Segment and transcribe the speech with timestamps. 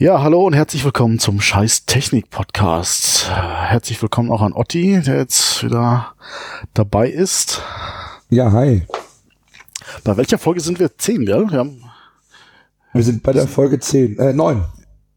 [0.00, 3.28] Ja, hallo und herzlich willkommen zum Scheiß Technik Podcast.
[3.32, 6.14] Herzlich willkommen auch an Otti, der jetzt wieder
[6.72, 7.62] dabei ist.
[8.30, 8.86] Ja, hi.
[10.04, 10.96] Bei welcher Folge sind wir?
[10.96, 11.50] Zehn, gell?
[11.50, 11.82] Wir, haben
[12.92, 14.66] wir sind bei der Folge zehn, äh, neun.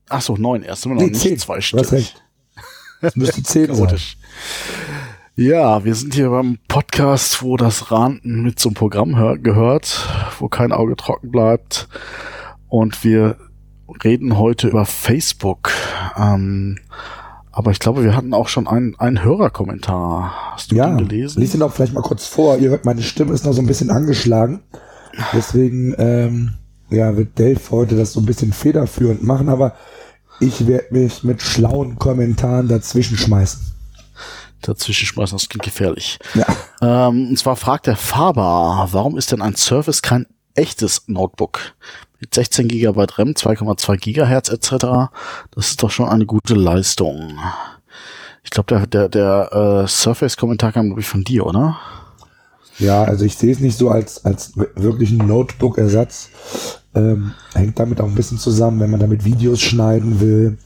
[0.10, 0.88] Ach so, neun erst.
[0.88, 1.38] Wir noch nee, nicht zehn.
[1.38, 1.82] zwei Stück.
[1.82, 2.20] Hast recht.
[3.02, 4.00] Es müsste zehn sein.
[5.36, 10.10] Ja, wir sind hier beim Podcast, wo das Ranten mit zum Programm gehört,
[10.40, 11.88] wo kein Auge trocken bleibt.
[12.68, 13.38] Und wir
[14.04, 15.72] reden heute über Facebook.
[16.18, 16.78] Ähm,
[17.52, 20.54] aber ich glaube, wir hatten auch schon einen, einen Hörerkommentar.
[20.54, 21.42] Hast du ja, den gelesen?
[21.42, 22.58] Lies ihn auch vielleicht mal kurz vor.
[22.58, 24.62] Ihr hört, meine Stimme ist noch so ein bisschen angeschlagen.
[25.34, 26.54] Deswegen ähm,
[26.90, 29.76] ja, wird Dave heute das so ein bisschen federführend machen, aber
[30.40, 33.62] ich werde mich mit schlauen Kommentaren dazwischen schmeißen.
[34.62, 36.20] Dazwischen schmeißen, das klingt gefährlich.
[36.34, 36.46] Ja.
[36.82, 41.60] Ähm, und zwar fragt der Faber, warum ist denn ein Surface kein echtes Notebook?
[42.22, 45.12] Mit 16 GB RAM, 2,2 Gigahertz etc.
[45.52, 47.40] Das ist doch schon eine gute Leistung.
[48.44, 51.80] Ich glaube, der, der, der äh, Surface-Kommentar kam, glaube ich, von dir, oder?
[52.80, 56.30] Ja, also ich sehe es nicht so als, als wirklichen Notebook-Ersatz.
[56.96, 60.58] Ähm, hängt damit auch ein bisschen zusammen, wenn man damit Videos schneiden will.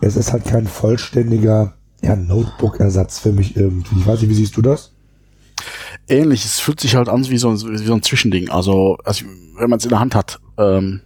[0.00, 4.00] Es ist halt kein vollständiger ja, Notebook-Ersatz für mich irgendwie.
[4.00, 4.92] Ich weiß nicht, wie siehst du das?
[6.08, 8.48] Ähnlich, es fühlt sich halt an wie so ein, wie so ein Zwischending.
[8.48, 9.24] Also, also
[9.56, 11.00] wenn man es in der Hand hat, ähm,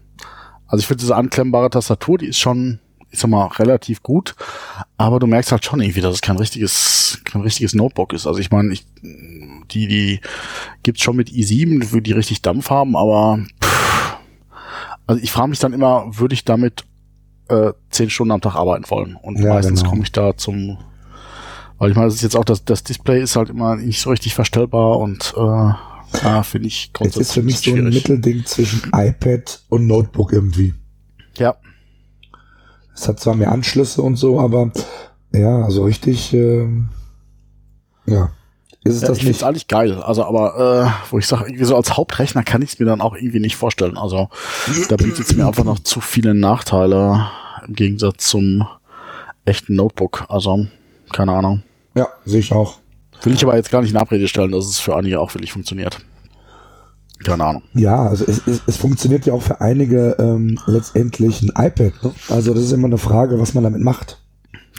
[0.66, 4.34] also ich finde diese anklemmbare Tastatur, die ist schon, ich sag mal, relativ gut,
[4.96, 8.27] aber du merkst halt schon irgendwie, dass es kein richtiges, kein richtiges Notebook ist.
[8.27, 10.20] Also ich meine, ich, die, die
[10.83, 14.16] gibt's schon mit i7, die richtig Dampf haben, aber pff,
[15.06, 16.84] also ich frage mich dann immer, würde ich damit
[17.48, 19.16] äh, zehn Stunden am Tag arbeiten wollen?
[19.16, 19.91] Und ja, meistens genau.
[19.91, 20.78] komme ich da zum
[21.78, 24.11] weil ich meine, das ist jetzt auch das, das Display ist halt immer nicht so
[24.11, 25.72] richtig verstellbar und äh,
[26.23, 27.23] Ah, finde ich grundsätzlich.
[27.23, 30.75] Es ist für mich so ein Mittelding zwischen iPad und Notebook irgendwie.
[31.39, 31.57] Ja.
[32.95, 34.70] Es hat zwar mehr Anschlüsse und so, aber
[35.33, 36.69] ja, also richtig, äh,
[38.07, 38.31] ja.
[38.85, 39.95] Ist es ja, das ich es eigentlich geil.
[40.03, 43.01] Also, aber äh, wo ich sage, irgendwie so als Hauptrechner kann ich es mir dann
[43.01, 43.97] auch irgendwie nicht vorstellen.
[43.97, 44.29] Also,
[44.89, 47.27] da bietet es mir einfach noch zu viele Nachteile
[47.67, 48.69] im Gegensatz zum
[49.47, 50.27] echten Notebook.
[50.29, 50.67] Also,
[51.13, 51.63] keine Ahnung.
[51.95, 52.79] Ja, sehe ich auch.
[53.24, 55.52] Will ich aber jetzt gar nicht in Abrede stellen, dass es für einige auch wirklich
[55.52, 55.98] funktioniert.
[57.24, 57.62] Keine Ahnung.
[57.73, 61.92] Ja, also es, es, es funktioniert ja auch für einige ähm, letztendlich ein iPad.
[62.02, 62.12] Ne?
[62.29, 64.20] Also das ist immer eine Frage, was man damit macht.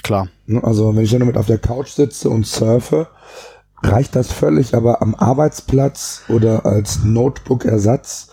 [0.04, 0.28] Klar.
[0.46, 0.64] Ne?
[0.64, 3.08] Also wenn ich dann damit auf der Couch sitze und surfe,
[3.82, 8.30] reicht das völlig, aber am Arbeitsplatz oder als Notebook-Ersatz,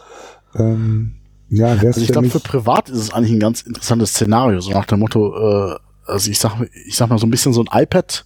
[0.57, 1.15] ähm,
[1.49, 4.87] ja, also ich glaube, für privat ist es eigentlich ein ganz interessantes Szenario, so nach
[4.87, 6.55] dem Motto, äh, also ich sag,
[6.87, 8.25] ich sag mal so ein bisschen so ein iPad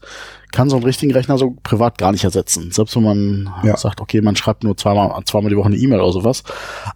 [0.52, 2.70] kann so einen richtigen Rechner so privat gar nicht ersetzen.
[2.70, 3.76] Selbst wenn man ja.
[3.76, 6.44] sagt, okay, man schreibt nur zweimal, zweimal die Woche eine E-Mail oder sowas.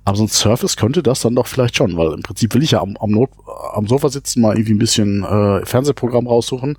[0.04, 2.70] Aber so ein Surface könnte das dann doch vielleicht schon, weil im Prinzip will ich
[2.70, 3.30] ja am, am, Not,
[3.74, 6.78] am Sofa sitzen, mal irgendwie ein bisschen äh, Fernsehprogramm raussuchen.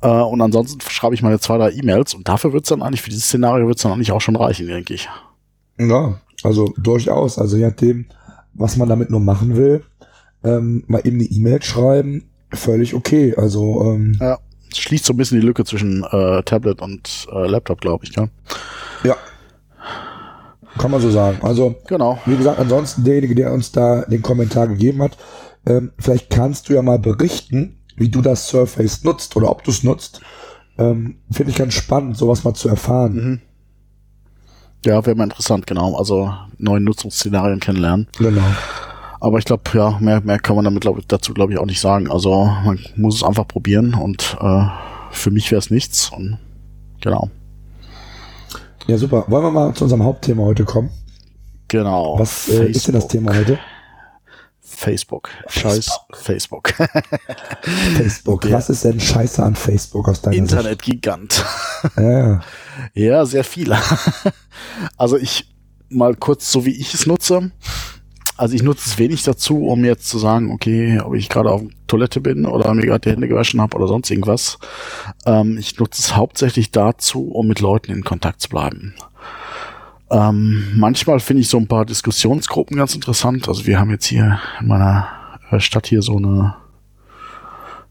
[0.00, 3.10] Äh, und ansonsten schreibe ich meine zwei, drei E-Mails und dafür wird's dann eigentlich, für
[3.10, 5.08] dieses Szenario wird's dann eigentlich auch schon reichen, denke ich.
[5.78, 7.38] Ja, also durchaus.
[7.38, 8.06] Also je nachdem,
[8.54, 9.84] was man damit nur machen will,
[10.44, 13.34] ähm, mal eben eine E-Mail schreiben, völlig okay.
[13.36, 14.38] Also ähm, ja
[14.78, 18.28] schließt so ein bisschen die Lücke zwischen äh, Tablet und äh, Laptop, glaube ich, ja.
[19.04, 19.16] Ja.
[20.78, 21.38] Kann man so sagen.
[21.42, 22.18] Also, genau.
[22.26, 25.16] wie gesagt, ansonsten derjenige, der uns da den Kommentar gegeben hat,
[25.64, 29.70] ähm, vielleicht kannst du ja mal berichten, wie du das Surface nutzt oder ob du
[29.70, 30.20] es nutzt.
[30.78, 33.14] Ähm, Finde ich ganz spannend, sowas mal zu erfahren.
[33.14, 33.40] Mhm.
[34.84, 35.96] Ja, wäre mal interessant, genau.
[35.96, 38.06] Also neue Nutzungsszenarien kennenlernen.
[38.18, 38.42] Genau.
[39.26, 41.80] Aber ich glaube, ja, mehr, mehr kann man damit glaub, dazu, glaube ich, auch nicht
[41.80, 42.08] sagen.
[42.08, 44.66] Also man muss es einfach probieren und äh,
[45.10, 46.10] für mich wäre es nichts.
[46.10, 46.38] Und
[47.00, 47.28] genau.
[48.86, 49.24] Ja, super.
[49.26, 50.90] Wollen wir mal zu unserem Hauptthema heute kommen?
[51.66, 52.20] Genau.
[52.20, 53.58] Was äh, ist denn das Thema heute?
[54.60, 55.30] Facebook.
[55.48, 56.74] Scheiß Facebook.
[57.96, 58.42] Facebook.
[58.42, 61.44] Der Was ist denn scheiße an Facebook aus deiner Internet-Gigant.
[61.96, 62.40] Ja.
[62.94, 63.76] ja, sehr viele.
[64.96, 65.52] also ich
[65.88, 67.50] mal kurz, so wie ich es nutze.
[68.36, 71.62] Also ich nutze es wenig dazu, um jetzt zu sagen, okay, ob ich gerade auf
[71.86, 74.58] Toilette bin oder mir gerade die Hände gewaschen habe oder sonst irgendwas.
[75.24, 78.94] Ähm, ich nutze es hauptsächlich dazu, um mit Leuten in Kontakt zu bleiben.
[80.10, 83.48] Ähm, manchmal finde ich so ein paar Diskussionsgruppen ganz interessant.
[83.48, 85.08] Also wir haben jetzt hier in meiner
[85.50, 86.56] äh, Stadt hier so eine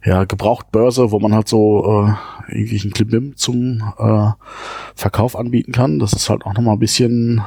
[0.06, 4.30] ja, Gebrauchtbörse, wo man halt so äh, irgendwie ein Klimbim zum äh,
[4.94, 5.98] Verkauf anbieten kann.
[5.98, 7.42] Das ist halt auch nochmal ein bisschen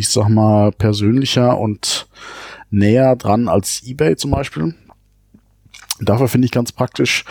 [0.00, 2.08] ich sag mal, persönlicher und
[2.70, 4.74] näher dran als eBay zum Beispiel.
[6.00, 7.24] Dafür finde ich ganz praktisch.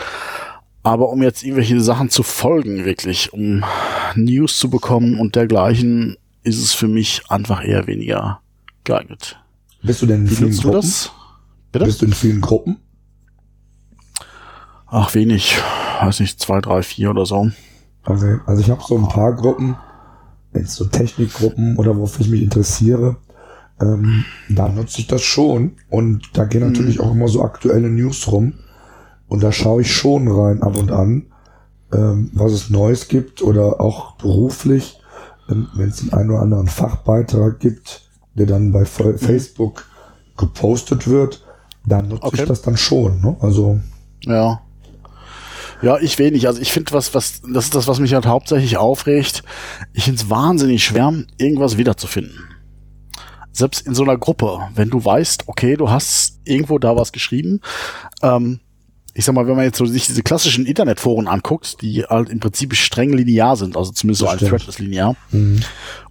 [0.83, 3.63] Aber um jetzt irgendwelche Sachen zu folgen, wirklich, um
[4.15, 8.39] News zu bekommen und dergleichen, ist es für mich einfach eher weniger
[8.83, 9.39] geeignet.
[9.81, 10.71] Bist du denn in Wie vielen Gruppen?
[10.73, 11.11] Das?
[11.71, 11.85] Bitte?
[11.85, 12.77] Bist du in vielen Gruppen?
[14.85, 15.57] Ach, wenig.
[16.01, 17.51] Weiß nicht, zwei, drei, vier oder so.
[18.05, 18.39] Okay.
[18.45, 19.75] Also ich habe so ein paar Gruppen,
[20.53, 23.17] jetzt so Technikgruppen oder wofür ich mich interessiere.
[23.81, 25.73] Ähm, da nutze ich das schon.
[25.89, 27.03] Und da gehen natürlich mhm.
[27.03, 28.53] auch immer so aktuelle News rum.
[29.27, 31.27] Und da schaue ich schon rein ab und an,
[31.93, 34.99] ähm, was es Neues gibt oder auch beruflich,
[35.49, 39.17] ähm, wenn es den einen oder anderen Fachbeitrag gibt, der dann bei mhm.
[39.17, 39.85] Facebook
[40.37, 41.45] gepostet wird,
[41.85, 42.41] dann nutze okay.
[42.41, 43.21] ich das dann schon.
[43.21, 43.37] Ne?
[43.39, 43.79] Also
[44.23, 44.61] ja.
[45.81, 46.47] Ja, ich wenig.
[46.47, 49.43] Also ich finde, was, was, das ist das, was mich halt hauptsächlich aufregt.
[49.93, 52.49] Ich finde es wahnsinnig schwer, irgendwas wiederzufinden.
[53.51, 57.61] Selbst in so einer Gruppe, wenn du weißt, okay, du hast irgendwo da was geschrieben,
[58.21, 58.59] ähm,
[59.13, 62.39] ich sag mal, wenn man jetzt so sich diese klassischen Internetforen anguckt, die halt im
[62.39, 65.15] Prinzip streng linear sind, also zumindest das so ein Thread ist linear.
[65.31, 65.59] Mhm.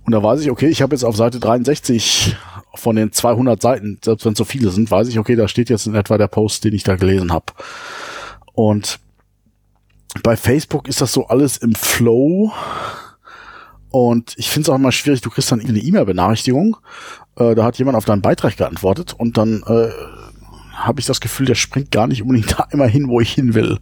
[0.05, 2.37] Und da weiß ich, okay, ich habe jetzt auf Seite 63
[2.75, 5.71] von den 200 Seiten, selbst wenn es so viele sind, weiß ich, okay, da steht
[5.71, 7.47] jetzt in etwa der Post, den ich da gelesen habe.
[8.53, 8.99] Und
[10.23, 12.53] bei Facebook ist das so alles im Flow.
[13.91, 16.77] Und ich finde es auch immer schwierig, du kriegst dann eine E-Mail-Benachrichtigung.
[17.37, 19.89] Äh, da hat jemand auf deinen Beitrag geantwortet und dann äh,
[20.75, 23.55] habe ich das Gefühl, der springt gar nicht unbedingt da immer hin, wo ich hin
[23.55, 23.79] will.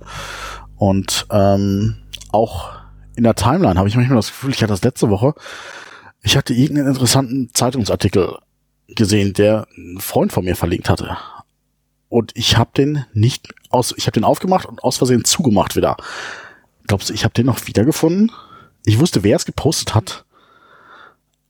[0.76, 1.96] Und ähm,
[2.32, 2.70] auch
[3.16, 5.34] in der Timeline habe ich manchmal das Gefühl, ich hatte das letzte Woche,
[6.22, 8.36] ich hatte irgendeinen interessanten Zeitungsartikel
[8.88, 11.16] gesehen, der ein Freund von mir verlinkt hatte.
[12.08, 15.96] Und ich habe den nicht aus, ich habe den aufgemacht und aus Versehen zugemacht wieder.
[16.86, 18.32] Glaubst du, ich habe den noch wiedergefunden?
[18.84, 20.24] Ich wusste, wer es gepostet hat,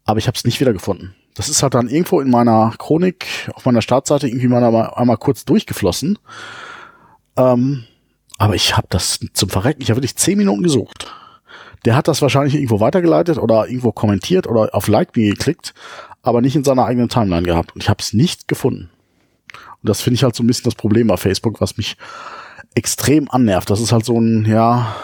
[0.04, 1.14] aber ich habe es nicht wiedergefunden.
[1.34, 5.18] Das ist halt dann irgendwo in meiner Chronik auf meiner Startseite irgendwie mal einmal, einmal
[5.18, 6.18] kurz durchgeflossen.
[7.36, 7.84] Ähm,
[8.38, 11.12] aber ich habe das zum Verrecken, ich habe wirklich zehn Minuten gesucht.
[11.84, 15.74] Der hat das wahrscheinlich irgendwo weitergeleitet oder irgendwo kommentiert oder auf Like geklickt,
[16.22, 17.74] aber nicht in seiner eigenen Timeline gehabt.
[17.74, 18.90] Und ich habe es nicht gefunden.
[19.86, 21.96] Und das finde ich halt so ein bisschen das Problem bei Facebook, was mich
[22.74, 23.70] extrem annervt.
[23.70, 24.96] Das ist halt so ein, ja,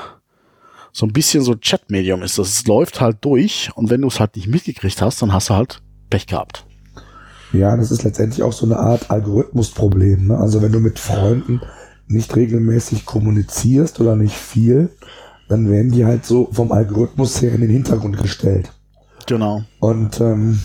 [0.90, 2.36] so ein bisschen so Chat-Medium ist.
[2.36, 5.54] Das läuft halt durch und wenn du es halt nicht mitgekriegt hast, dann hast du
[5.54, 5.80] halt
[6.10, 6.66] Pech gehabt.
[7.52, 10.26] Ja, das ist letztendlich auch so eine Art Algorithmusproblem.
[10.26, 10.36] Ne?
[10.36, 11.60] Also wenn du mit Freunden
[12.08, 14.90] nicht regelmäßig kommunizierst oder nicht viel,
[15.48, 18.72] dann werden die halt so vom Algorithmus her in den Hintergrund gestellt.
[19.28, 19.62] Genau.
[19.78, 20.58] Und ähm,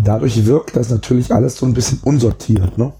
[0.00, 2.92] dadurch wirkt das natürlich alles so ein bisschen unsortiert, ne?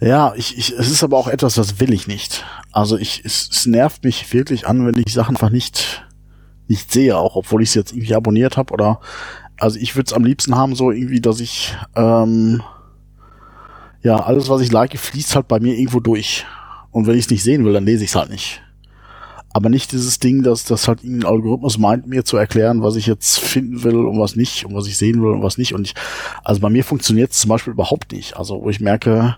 [0.00, 2.44] Ja, ich, ich, es ist aber auch etwas, das will ich nicht.
[2.72, 6.06] Also ich, es, es nervt mich wirklich an, wenn ich Sachen einfach nicht,
[6.68, 9.00] nicht sehe, auch obwohl ich es jetzt irgendwie abonniert habe oder
[9.58, 12.62] also ich würde es am liebsten haben, so irgendwie, dass ich ähm,
[14.02, 16.46] ja, alles, was ich like, fließt halt bei mir irgendwo durch.
[16.90, 18.62] Und wenn ich es nicht sehen will, dann lese ich es halt nicht.
[19.52, 23.06] Aber nicht dieses Ding, dass das halt irgendein Algorithmus meint, mir zu erklären, was ich
[23.06, 25.74] jetzt finden will und was nicht und was ich sehen will und was nicht.
[25.74, 25.94] Und ich,
[26.44, 28.36] also bei mir funktioniert es zum Beispiel überhaupt nicht.
[28.36, 29.36] Also wo ich merke,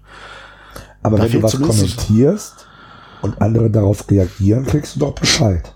[1.02, 2.66] aber wenn du was kommentierst
[3.22, 5.74] und andere darauf reagieren, kriegst du doch Bescheid.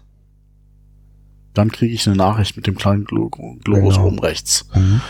[1.54, 4.08] Dann kriege ich eine Nachricht mit dem kleinen Glo Globus genau.
[4.08, 4.68] oben rechts.
[4.74, 5.00] Mhm.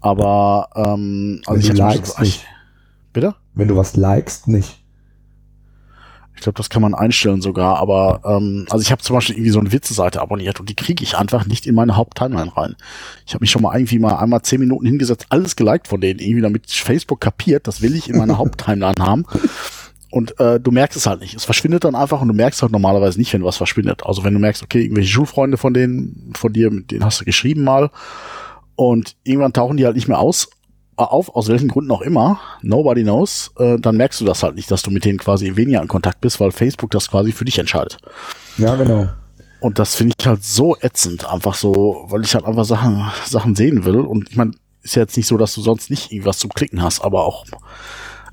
[0.00, 2.46] Aber ähm, also wenn du likest nicht.
[3.12, 3.34] Bitte?
[3.54, 4.79] Wenn du was likest, nicht.
[6.40, 9.50] Ich glaube, das kann man einstellen sogar, aber ähm, also ich habe zum Beispiel irgendwie
[9.50, 12.76] so eine Witze-Seite abonniert und die kriege ich einfach nicht in meine Haupttimeline rein.
[13.26, 16.18] Ich habe mich schon mal irgendwie mal einmal zehn Minuten hingesetzt, alles geliked von denen,
[16.18, 19.26] irgendwie damit Facebook kapiert, das will ich in meiner Haupttimeline haben.
[20.10, 21.34] Und äh, du merkst es halt nicht.
[21.34, 24.06] Es verschwindet dann einfach und du merkst halt normalerweise nicht, wenn was verschwindet.
[24.06, 27.26] Also wenn du merkst, okay, irgendwelche Schulfreunde von denen, von dir, mit denen hast du
[27.26, 27.90] geschrieben mal
[28.76, 30.48] und irgendwann tauchen die halt nicht mehr aus
[30.96, 34.70] auf, aus welchen Gründen auch immer, nobody knows, äh, dann merkst du das halt nicht,
[34.70, 37.58] dass du mit denen quasi weniger in Kontakt bist, weil Facebook das quasi für dich
[37.58, 37.98] entscheidet.
[38.58, 39.08] Ja, genau.
[39.60, 43.54] Und das finde ich halt so ätzend, einfach so, weil ich halt einfach Sachen, Sachen
[43.54, 44.00] sehen will.
[44.00, 46.82] Und ich meine, ist ja jetzt nicht so, dass du sonst nicht irgendwas zum Klicken
[46.82, 47.44] hast, aber auch,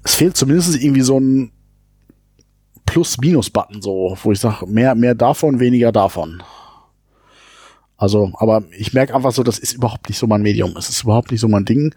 [0.04, 1.52] es fehlt zumindest irgendwie so ein
[2.86, 6.42] Plus-Minus-Button, so, wo ich sage, mehr, mehr davon, weniger davon.
[7.98, 10.76] Also, aber ich merke einfach so, das ist überhaupt nicht so mein Medium.
[10.78, 11.96] Es ist überhaupt nicht so mein Ding.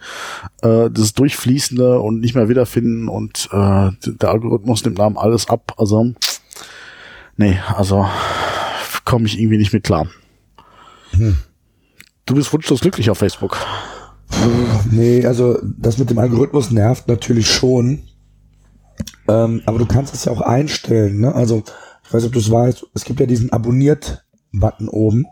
[0.62, 5.74] Äh, das Durchfließende und nicht mehr wiederfinden und äh, der Algorithmus nimmt einem alles ab.
[5.76, 6.14] Also,
[7.36, 8.06] nee, also
[9.04, 10.06] komme ich irgendwie nicht mit klar.
[11.12, 11.36] Hm.
[12.24, 13.58] Du bist wunschlos glücklich auf Facebook.
[14.90, 18.04] Nee, also das mit dem Algorithmus nervt natürlich schon.
[19.28, 21.20] Ähm, aber du kannst es ja auch einstellen.
[21.20, 21.34] Ne?
[21.34, 21.62] Also,
[22.04, 25.26] ich weiß nicht, ob du es weißt, es gibt ja diesen Abonniert-Button oben.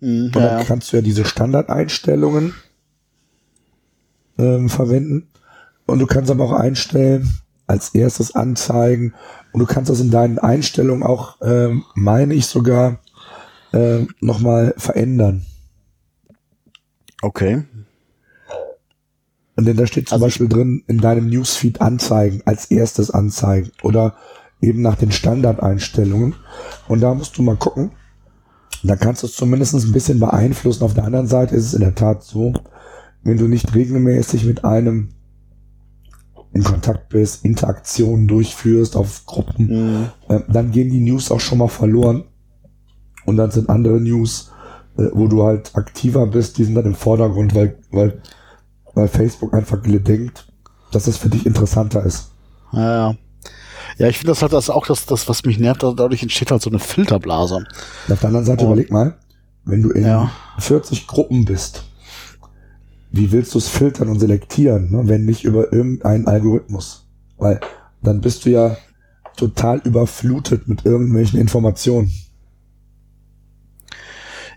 [0.00, 0.64] Mhm, und dann ja.
[0.64, 2.54] kannst du ja diese Standardeinstellungen
[4.38, 5.28] ähm, verwenden.
[5.86, 7.28] Und du kannst aber auch einstellen,
[7.66, 9.14] als erstes anzeigen.
[9.52, 12.98] Und du kannst das in deinen Einstellungen auch, ähm, meine ich sogar,
[13.72, 15.44] äh, nochmal verändern.
[17.22, 17.64] Okay.
[19.56, 23.72] Und denn da steht zum also Beispiel drin, in deinem Newsfeed anzeigen, als erstes anzeigen.
[23.82, 24.14] Oder
[24.60, 26.36] eben nach den Standardeinstellungen.
[26.86, 27.90] Und da musst du mal gucken.
[28.82, 30.84] Da kannst du es zumindest ein bisschen beeinflussen.
[30.84, 32.52] Auf der anderen Seite ist es in der Tat so,
[33.22, 35.10] wenn du nicht regelmäßig mit einem
[36.52, 40.06] in Kontakt bist, Interaktionen durchführst auf Gruppen, mhm.
[40.28, 42.24] äh, dann gehen die News auch schon mal verloren.
[43.26, 44.50] Und dann sind andere News,
[44.96, 48.22] äh, wo du halt aktiver bist, die sind dann im Vordergrund, weil, weil,
[48.94, 50.50] weil Facebook einfach denkt,
[50.90, 52.30] dass es für dich interessanter ist.
[52.72, 53.16] Ja, ja.
[53.98, 56.62] Ja, ich finde das halt das auch das, das, was mich nervt, dadurch entsteht halt
[56.62, 57.66] so eine Filterblase.
[58.08, 59.16] Auf der anderen Seite Und, überleg mal,
[59.64, 60.30] wenn du in ja.
[60.58, 61.84] 40 Gruppen bist,
[63.10, 67.06] wie willst du es filtern und selektieren, ne, wenn nicht über irgendeinen Algorithmus?
[67.38, 67.60] Weil
[68.02, 68.76] dann bist du ja
[69.36, 72.12] total überflutet mit irgendwelchen Informationen.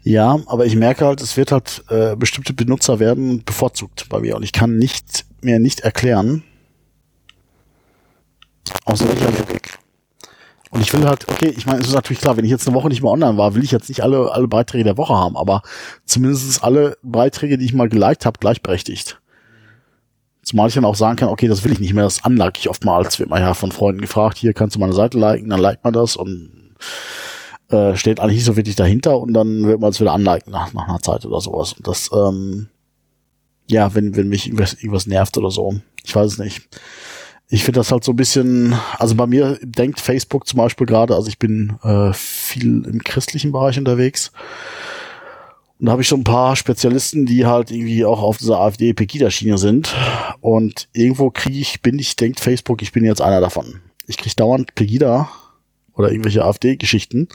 [0.03, 4.35] Ja, aber ich merke halt, es wird halt, äh, bestimmte Benutzer werden bevorzugt bei mir
[4.35, 6.43] und ich kann nicht mir nicht erklären,
[8.85, 9.77] aus welcher Logik.
[10.71, 12.75] Und ich will halt, okay, ich meine, es ist natürlich klar, wenn ich jetzt eine
[12.75, 15.35] Woche nicht mehr online war, will ich jetzt nicht alle, alle Beiträge der Woche haben,
[15.35, 15.63] aber
[16.05, 19.19] zumindest alle Beiträge, die ich mal geliked habe, gleichberechtigt.
[20.43, 22.69] Zumal ich dann auch sagen kann, okay, das will ich nicht mehr, das unlike ich
[22.69, 25.83] oftmals, wird man ja von Freunden gefragt, hier kannst du meine Seite liken, dann liked
[25.83, 26.73] man das und
[27.69, 30.71] äh, steht eigentlich nicht so wirklich dahinter und dann wird man es wieder unliken nach,
[30.71, 31.73] nach einer Zeit oder sowas.
[31.73, 32.69] Und das, ähm,
[33.69, 35.75] ja, wenn, wenn mich irgendwas, irgendwas nervt oder so.
[36.03, 36.69] Ich weiß es nicht
[37.53, 41.15] ich finde das halt so ein bisschen, also bei mir denkt Facebook zum Beispiel gerade,
[41.15, 44.31] also ich bin äh, viel im christlichen Bereich unterwegs.
[45.77, 49.57] Und da habe ich schon ein paar Spezialisten, die halt irgendwie auch auf dieser AfD-Pegida-Schiene
[49.57, 49.93] sind.
[50.39, 53.81] Und irgendwo kriege ich, bin ich, denkt Facebook, ich bin jetzt einer davon.
[54.07, 55.29] Ich kriege dauernd Pegida
[55.93, 57.27] oder irgendwelche AfD-Geschichten.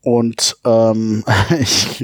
[0.00, 1.22] Und ähm,
[1.60, 2.02] ich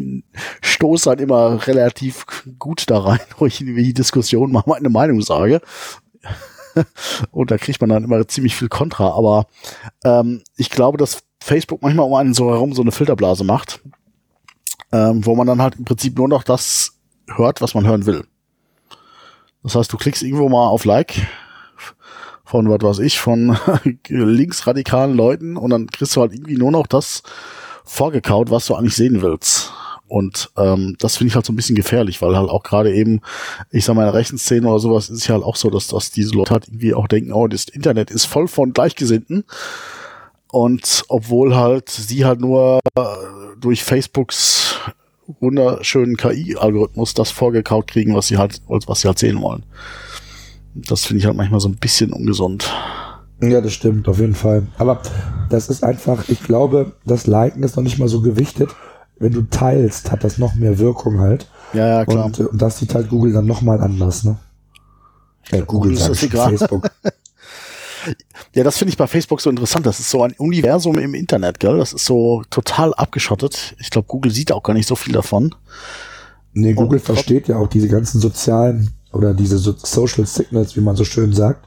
[0.61, 2.27] stoße halt immer relativ
[2.59, 5.63] gut da rein, wo ich in die Diskussion mal meine Meinung sage.
[7.31, 9.11] und da kriegt man dann immer ziemlich viel Kontra.
[9.13, 9.47] Aber
[10.05, 13.81] ähm, ich glaube, dass Facebook manchmal um einen so herum so eine Filterblase macht,
[14.93, 18.25] ähm, wo man dann halt im Prinzip nur noch das hört, was man hören will.
[19.63, 21.27] Das heißt, du klickst irgendwo mal auf Like
[22.45, 23.59] von, was weiß ich, von
[24.09, 27.23] linksradikalen Leuten und dann kriegst du halt irgendwie nur noch das
[27.85, 29.73] vorgekaut, was du eigentlich sehen willst.
[30.09, 33.21] Und ähm, das finde ich halt so ein bisschen gefährlich, weil halt auch gerade eben,
[33.71, 35.89] ich sag mal, in der rechten Szene oder sowas ist ja halt auch so, dass,
[35.89, 39.45] dass diese Leute halt irgendwie auch denken, oh, das Internet ist voll von Gleichgesinnten.
[40.51, 42.81] Und obwohl halt sie halt nur
[43.61, 44.77] durch Facebooks
[45.41, 49.65] wunderschönen KI-Algorithmus das vorgekaut kriegen, was sie halt, was sie halt sehen wollen.
[50.75, 52.73] Das finde ich halt manchmal so ein bisschen ungesund.
[53.43, 54.67] Ja, das stimmt, auf jeden Fall.
[54.79, 55.03] Aber
[55.51, 58.71] das ist einfach, ich glaube, das Liken ist noch nicht mal so gewichtet
[59.19, 61.49] wenn du teilst, hat das noch mehr Wirkung halt.
[61.73, 62.27] Ja, ja, klar.
[62.27, 64.39] Und, und das sieht halt Google dann nochmal anders, ne?
[65.51, 66.91] Äh, Google, Google sagt Facebook.
[68.55, 69.87] ja, das finde ich bei Facebook so interessant.
[69.87, 71.79] Das ist so ein Universum im Internet, gell?
[71.79, 73.75] Das ist so total abgeschottet.
[73.79, 75.55] Ich glaube, Google sieht auch gar nicht so viel davon.
[76.53, 80.81] Nee, Google und versteht ja auch diese ganzen sozialen oder diese so Social Signals, wie
[80.81, 81.67] man so schön sagt.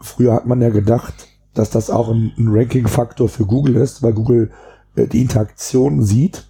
[0.00, 1.14] Früher hat man ja gedacht,
[1.54, 4.50] dass das auch ein, ein Ranking-Faktor für Google ist, weil Google
[4.96, 6.47] äh, die Interaktion sieht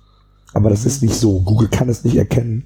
[0.59, 1.41] aber das ist nicht so.
[1.41, 2.65] Google kann es nicht erkennen.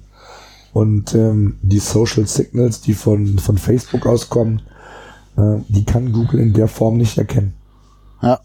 [0.73, 4.63] Und ähm, die Social Signals, die von, von Facebook auskommen,
[5.37, 7.53] äh, die kann Google in der Form nicht erkennen.
[8.21, 8.39] Ja.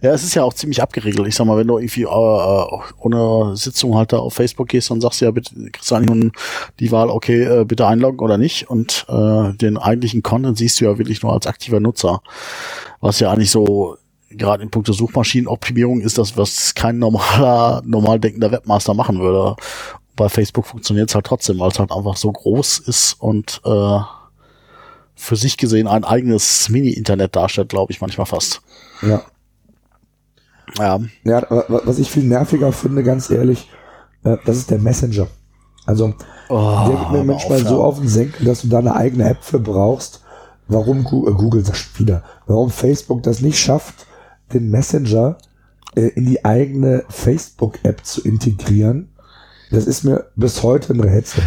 [0.00, 1.26] Ja, es ist ja auch ziemlich abgeregelt.
[1.26, 4.92] Ich sag mal, wenn du irgendwie äh, äh ohne Sitzung halt da auf Facebook gehst
[4.92, 6.30] und sagst ja, bitte kriegst du nun
[6.78, 8.70] die Wahl, okay, äh, bitte einloggen oder nicht.
[8.70, 12.22] Und äh, den eigentlichen Content siehst du ja wirklich nur als aktiver Nutzer.
[13.00, 13.96] Was ja eigentlich so
[14.30, 19.56] gerade in puncto Suchmaschinenoptimierung ist das, was kein normaler, normal denkender Webmaster machen würde.
[20.16, 23.98] Bei Facebook funktioniert es halt trotzdem, weil es halt einfach so groß ist und äh,
[25.14, 28.60] für sich gesehen ein eigenes Mini-Internet darstellt, glaube ich, manchmal fast.
[29.02, 29.22] Ja.
[30.76, 31.00] Ja.
[31.24, 33.68] Ja, was ich viel nerviger finde, ganz ehrlich,
[34.24, 35.28] äh, das ist der Messenger.
[35.86, 36.12] Also,
[36.50, 39.28] oh, der geht mir manchmal auf, so auf den Senkel, dass du da eine eigene
[39.28, 40.22] App für brauchst.
[40.66, 44.06] Warum Google, äh, Google sagt wieder, warum Facebook das nicht schafft,
[44.52, 45.38] den Messenger
[45.94, 49.10] äh, in die eigene Facebook-App zu integrieren,
[49.70, 51.42] das ist mir bis heute ein Rätsel.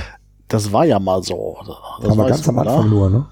[0.47, 1.57] Das war ja mal so.
[2.01, 3.25] Das Aber ganz am Anfang nur, ne?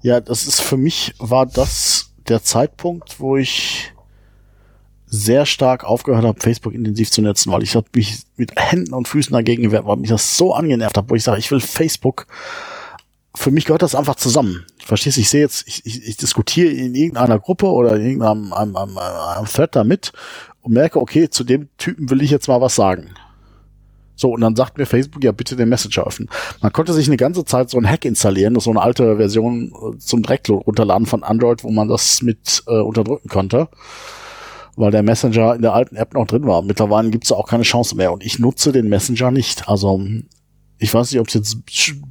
[0.00, 3.92] Ja, das ist für mich war das der Zeitpunkt, wo ich
[5.06, 9.32] sehr stark aufgehört habe, Facebook intensiv zu nutzen, weil ich mich mit Händen und Füßen
[9.32, 12.26] dagegen gewehrt, weil mich das so angenervt hat, wo ich sage, ich will Facebook.
[13.34, 14.64] Für mich gehört das einfach zusammen.
[14.84, 18.52] Verstehst du, ich sehe jetzt, ich, ich, ich diskutiere in irgendeiner Gruppe oder in irgendeinem
[18.52, 20.12] einem, einem, einem Thread da mit
[20.62, 23.10] und merke, okay, zu dem Typen will ich jetzt mal was sagen.
[24.18, 26.28] So, und dann sagt mir Facebook, ja, bitte den Messenger öffnen.
[26.60, 29.98] Man konnte sich eine ganze Zeit so ein Hack installieren, so eine alte Version äh,
[29.98, 33.68] zum direkt runterladen von Android, wo man das mit äh, unterdrücken konnte,
[34.74, 36.62] weil der Messenger in der alten App noch drin war.
[36.62, 39.68] Mittlerweile gibt es auch keine Chance mehr und ich nutze den Messenger nicht.
[39.68, 40.00] Also
[40.78, 41.58] ich weiß nicht, ob es jetzt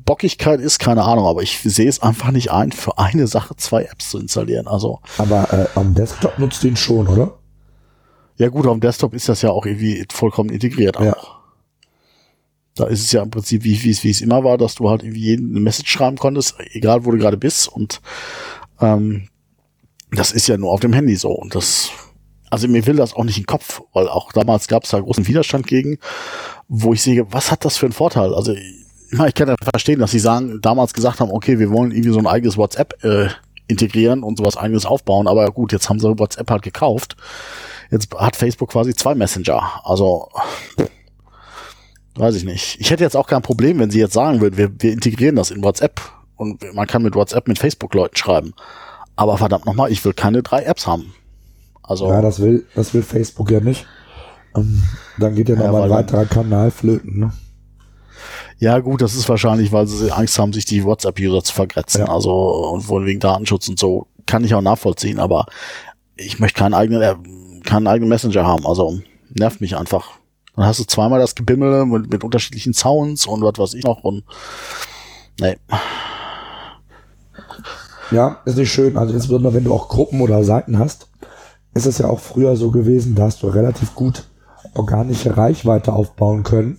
[0.06, 3.84] Bockigkeit ist, keine Ahnung, aber ich sehe es einfach nicht ein, für eine Sache zwei
[3.84, 4.68] Apps zu installieren.
[4.68, 5.00] Also.
[5.18, 7.38] Aber äh, am Desktop nutzt du ihn schon, oder?
[8.36, 11.04] Ja gut, am Desktop ist das ja auch irgendwie vollkommen integriert auch.
[11.04, 11.18] Ja.
[12.76, 15.02] Da ist es ja im Prinzip, wie, wie, wie es immer war, dass du halt
[15.02, 17.68] irgendwie jeden eine Message schreiben konntest, egal wo du gerade bist.
[17.68, 18.02] Und
[18.80, 19.30] ähm,
[20.12, 21.32] das ist ja nur auf dem Handy so.
[21.32, 21.90] Und das,
[22.52, 25.00] also mir will das auch nicht in den Kopf, weil auch damals gab es da
[25.00, 25.98] großen Widerstand gegen,
[26.68, 28.34] wo ich sehe, was hat das für einen Vorteil?
[28.34, 32.12] Also ich kann ja verstehen, dass sie sagen, damals gesagt haben, okay, wir wollen irgendwie
[32.12, 33.30] so ein eigenes WhatsApp äh,
[33.68, 37.16] integrieren und sowas eigenes aufbauen, aber gut, jetzt haben sie WhatsApp halt gekauft.
[37.90, 39.82] Jetzt hat Facebook quasi zwei Messenger.
[39.84, 40.30] Also
[42.18, 42.78] Weiß ich nicht.
[42.80, 45.52] Ich hätte jetzt auch kein Problem, wenn sie jetzt sagen würden, wir, wir integrieren das
[45.52, 46.02] in WhatsApp
[46.36, 48.54] und man kann mit WhatsApp mit Facebook-Leuten schreiben.
[49.16, 51.14] Aber verdammt nochmal, ich will keine drei Apps haben.
[51.84, 52.08] Also.
[52.10, 53.86] Ja, das will, das will Facebook ja nicht.
[54.58, 54.84] Ähm,
[55.18, 57.32] dann geht ja nochmal ein weiterer Kanal flöten, ne?
[58.60, 62.02] Ja, gut, das ist wahrscheinlich, weil sie Angst haben, sich die WhatsApp-User zu vergrätzen.
[62.02, 62.12] Ja.
[62.12, 62.34] Also,
[62.72, 64.08] und wohl wegen Datenschutz und so.
[64.26, 65.46] Kann ich auch nachvollziehen, aber
[66.16, 67.16] ich möchte keinen eigenen, äh,
[67.64, 68.66] keinen eigenen Messenger haben.
[68.66, 69.00] Also,
[69.30, 70.10] nervt mich einfach.
[70.56, 74.04] Dann hast du zweimal das Gebimmel mit, mit unterschiedlichen Sounds und was weiß ich noch
[74.04, 74.24] und
[75.40, 75.56] nee.
[78.10, 78.98] Ja, ist nicht schön.
[78.98, 81.10] Also insbesondere wenn du auch Gruppen oder Seiten hast,
[81.76, 84.24] ist es ja auch früher so gewesen, da hast du relativ gut
[84.78, 86.78] organische Reichweite aufbauen können.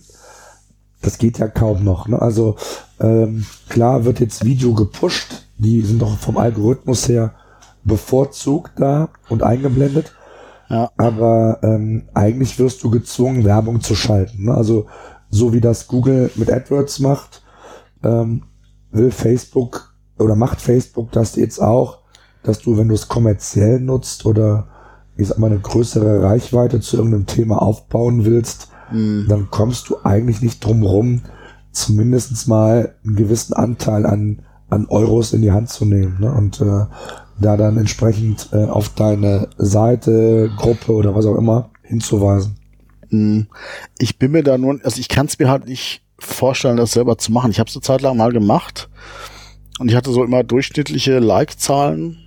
[1.01, 2.07] Das geht ja kaum noch.
[2.07, 2.21] Ne?
[2.21, 2.55] Also
[2.99, 7.33] ähm, klar wird jetzt Video gepusht, die sind doch vom Algorithmus her
[7.83, 10.13] bevorzugt da und eingeblendet.
[10.69, 10.91] Ja.
[10.97, 14.45] Aber ähm, eigentlich wirst du gezwungen, Werbung zu schalten.
[14.45, 14.53] Ne?
[14.53, 14.85] Also
[15.29, 17.43] so wie das Google mit AdWords macht,
[18.03, 18.43] ähm,
[18.91, 21.99] will Facebook oder macht Facebook das jetzt auch,
[22.43, 24.67] dass du, wenn du es kommerziell nutzt oder
[25.19, 29.25] ich sag mal eine größere Reichweite zu irgendeinem Thema aufbauen willst, mhm.
[29.27, 31.21] dann kommst du eigentlich nicht drum rum,
[31.71, 36.17] zumindest mal einen gewissen Anteil an, an Euros in die Hand zu nehmen.
[36.19, 36.31] Ne?
[36.31, 36.85] Und äh,
[37.39, 42.57] da dann entsprechend äh, auf deine Seite, Gruppe oder was auch immer hinzuweisen.
[43.09, 43.47] Hm.
[43.97, 47.17] Ich bin mir da nur, also ich kann es mir halt nicht vorstellen, das selber
[47.17, 47.51] zu machen.
[47.51, 48.89] Ich habe es eine Zeit lang mal gemacht
[49.79, 52.17] und ich hatte so immer durchschnittliche Like-Zahlen.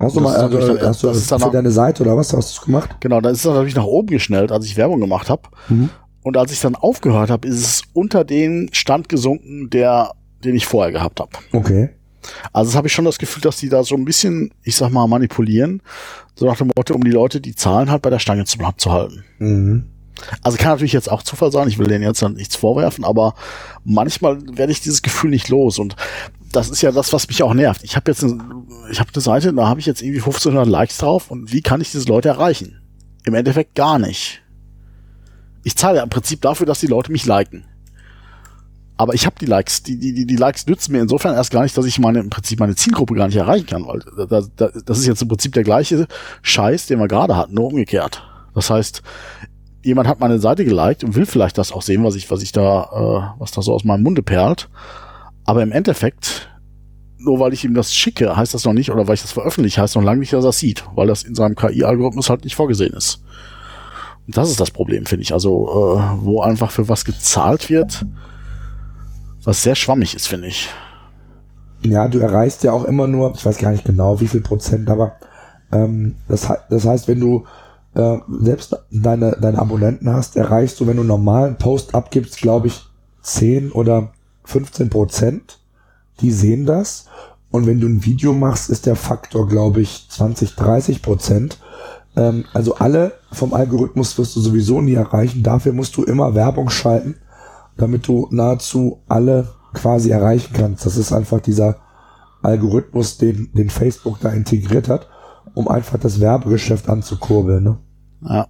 [0.00, 2.32] Hast du mal, also, dann, hast du das ist dann für deine Seite oder was
[2.32, 2.96] hast du gemacht?
[3.00, 5.42] Genau, dann ist es natürlich nach oben geschnellt, als ich Werbung gemacht habe.
[5.68, 5.90] Mhm.
[6.22, 10.66] Und als ich dann aufgehört habe, ist es unter den Stand gesunken, der, den ich
[10.66, 11.32] vorher gehabt habe.
[11.52, 11.90] Okay.
[12.52, 14.90] Also das habe ich schon das Gefühl, dass die da so ein bisschen, ich sag
[14.90, 15.82] mal, manipulieren.
[16.34, 18.92] So nach dem Motto, um die Leute die Zahlen halt bei der Stange zu, zu
[18.92, 19.24] halten.
[19.38, 19.84] Mhm.
[20.42, 23.34] Also kann natürlich jetzt auch Zufall sein, ich will denen jetzt nichts vorwerfen, aber
[23.84, 25.96] manchmal werde ich dieses Gefühl nicht los und
[26.52, 27.82] das ist ja das, was mich auch nervt.
[27.84, 28.42] Ich habe jetzt eine,
[28.90, 31.80] ich habe eine Seite, da habe ich jetzt irgendwie 1500 Likes drauf und wie kann
[31.80, 32.80] ich diese Leute erreichen?
[33.24, 34.42] Im Endeffekt gar nicht.
[35.62, 37.64] Ich zahle ja im Prinzip dafür, dass die Leute mich liken.
[38.96, 41.76] Aber ich habe die Likes, die, die, die Likes nützen mir insofern erst gar nicht,
[41.76, 44.98] dass ich meine, im Prinzip meine Zielgruppe gar nicht erreichen kann, weil da, da, das
[44.98, 46.06] ist jetzt im Prinzip der gleiche
[46.42, 48.22] Scheiß, den wir gerade hatten, nur umgekehrt.
[48.54, 49.02] Das heißt,
[49.82, 52.52] jemand hat meine Seite geliked und will vielleicht das auch sehen, was ich, was ich
[52.52, 54.68] da, äh, was da so aus meinem Munde perlt.
[55.50, 56.48] Aber im Endeffekt,
[57.18, 59.82] nur weil ich ihm das schicke, heißt das noch nicht, oder weil ich das veröffentliche,
[59.82, 62.54] heißt noch lange nicht, dass er das sieht, weil das in seinem KI-Algorithmus halt nicht
[62.54, 63.24] vorgesehen ist.
[64.28, 65.32] Und das ist das Problem, finde ich.
[65.32, 68.06] Also, äh, wo einfach für was gezahlt wird,
[69.42, 70.68] was sehr schwammig ist, finde ich.
[71.82, 74.88] Ja, du erreichst ja auch immer nur, ich weiß gar nicht genau, wie viel Prozent,
[74.88, 75.16] aber
[75.72, 77.44] ähm, das, das heißt, wenn du
[77.96, 82.68] äh, selbst deine, deine Abonnenten hast, erreichst du, wenn du einen normalen Post abgibst, glaube
[82.68, 82.84] ich,
[83.22, 84.12] 10 oder
[84.44, 85.58] 15 Prozent.
[86.20, 87.06] Die sehen das.
[87.50, 91.58] Und wenn du ein Video machst, ist der Faktor, glaube ich, 20, 30 Prozent.
[92.16, 95.42] Ähm, also alle vom Algorithmus wirst du sowieso nie erreichen.
[95.42, 97.16] Dafür musst du immer Werbung schalten
[97.80, 100.86] damit du nahezu alle quasi erreichen kannst.
[100.86, 101.76] Das ist einfach dieser
[102.42, 105.08] Algorithmus, den, den Facebook da integriert hat,
[105.54, 107.64] um einfach das Werbegeschäft anzukurbeln.
[107.64, 107.78] Ne?
[108.22, 108.48] Ja.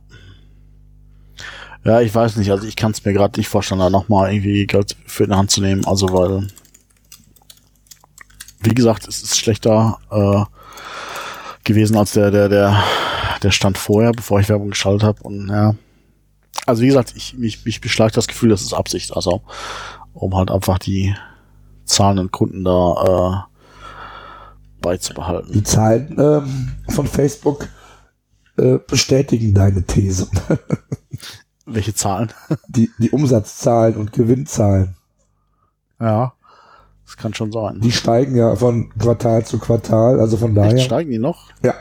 [1.84, 4.66] Ja, ich weiß nicht, also ich kann es mir gerade nicht vorstellen, da nochmal irgendwie
[4.66, 5.84] Geld für in die Hand zu nehmen.
[5.86, 6.48] Also weil,
[8.60, 10.44] wie gesagt, es ist schlechter äh,
[11.64, 12.82] gewesen als der, der, der,
[13.42, 15.22] der Stand vorher, bevor ich Werbung geschaltet habe.
[15.22, 15.74] Und ja,
[16.66, 19.16] also wie gesagt, ich, mich, mich beschleicht das Gefühl, das ist Absicht.
[19.16, 19.42] Also
[20.12, 21.14] um halt einfach die
[21.86, 25.52] zahlenden Kunden da äh, beizubehalten.
[25.52, 27.68] Die Zahlen ähm, von Facebook
[28.58, 30.28] äh, bestätigen deine These.
[31.74, 32.32] Welche Zahlen?
[32.68, 34.96] Die, die Umsatzzahlen und Gewinnzahlen.
[36.00, 36.32] Ja,
[37.04, 37.80] das kann schon sein.
[37.80, 40.74] Die steigen ja von Quartal zu Quartal, also von daher.
[40.74, 41.48] Echt, steigen die noch?
[41.62, 41.74] Ja.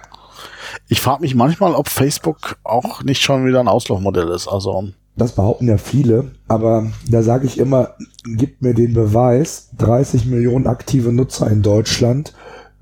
[0.88, 4.48] Ich frage mich manchmal, ob Facebook auch nicht schon wieder ein Auslaufmodell ist.
[4.48, 10.26] Also das behaupten ja viele, aber da sage ich immer, gib mir den Beweis, 30
[10.26, 12.34] Millionen aktive Nutzer in Deutschland,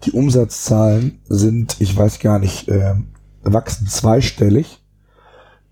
[0.03, 2.93] die Umsatzzahlen sind, ich weiß gar nicht, äh,
[3.43, 4.83] wachsen zweistellig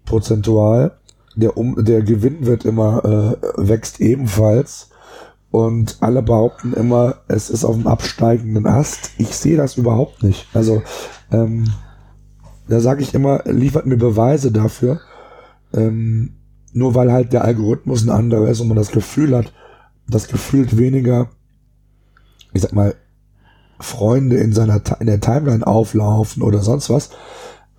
[0.06, 0.98] prozentual.
[1.36, 4.90] Der, um, der Gewinn wird immer, äh, wächst ebenfalls.
[5.52, 9.12] Und alle behaupten immer, es ist auf dem absteigenden Ast.
[9.18, 10.48] Ich sehe das überhaupt nicht.
[10.54, 10.84] Also
[11.32, 11.72] ähm,
[12.68, 15.00] da sage ich immer, liefert mir Beweise dafür.
[15.74, 16.38] Ähm,
[16.74, 19.54] nur weil halt der Algorithmus ein anderer ist und man das Gefühl hat,
[20.10, 21.30] dass gefühlt weniger,
[22.54, 22.96] ich sag mal,
[23.80, 27.12] Freunde in seiner in der Timeline auflaufen oder sonst was.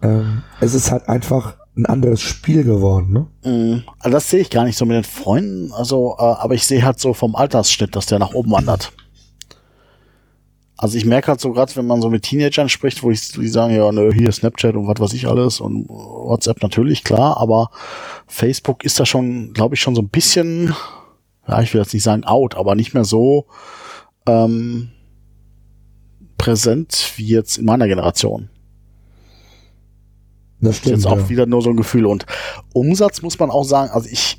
[0.03, 3.13] Ähm, es ist halt einfach ein anderes Spiel geworden,
[3.43, 3.51] ne?
[3.51, 6.67] Mm, also das sehe ich gar nicht so mit den Freunden, also, äh, aber ich
[6.67, 8.93] sehe halt so vom Altersschnitt, dass der nach oben wandert.
[10.79, 13.49] Also ich merke halt so gerade, wenn man so mit Teenagern spricht, wo ich, die
[13.49, 17.71] sagen, ja, ne, hier Snapchat und was weiß ich alles und WhatsApp natürlich, klar, aber
[18.27, 20.75] Facebook ist da schon, glaube ich, schon so ein bisschen,
[21.49, 23.47] ja, ich will jetzt nicht sagen out, aber nicht mehr so
[24.27, 24.91] ähm,
[26.37, 28.51] präsent wie jetzt in meiner Generation.
[30.61, 30.97] Das stimmt.
[30.97, 31.29] Jetzt auch ja.
[31.29, 32.07] wieder nur so ein Gefühl.
[32.07, 32.27] Und
[32.73, 34.39] Umsatz muss man auch sagen, also ich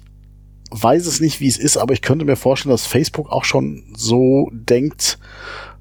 [0.72, 3.84] weiß es nicht, wie es ist, aber ich könnte mir vorstellen, dass Facebook auch schon
[3.96, 5.20] so denkt,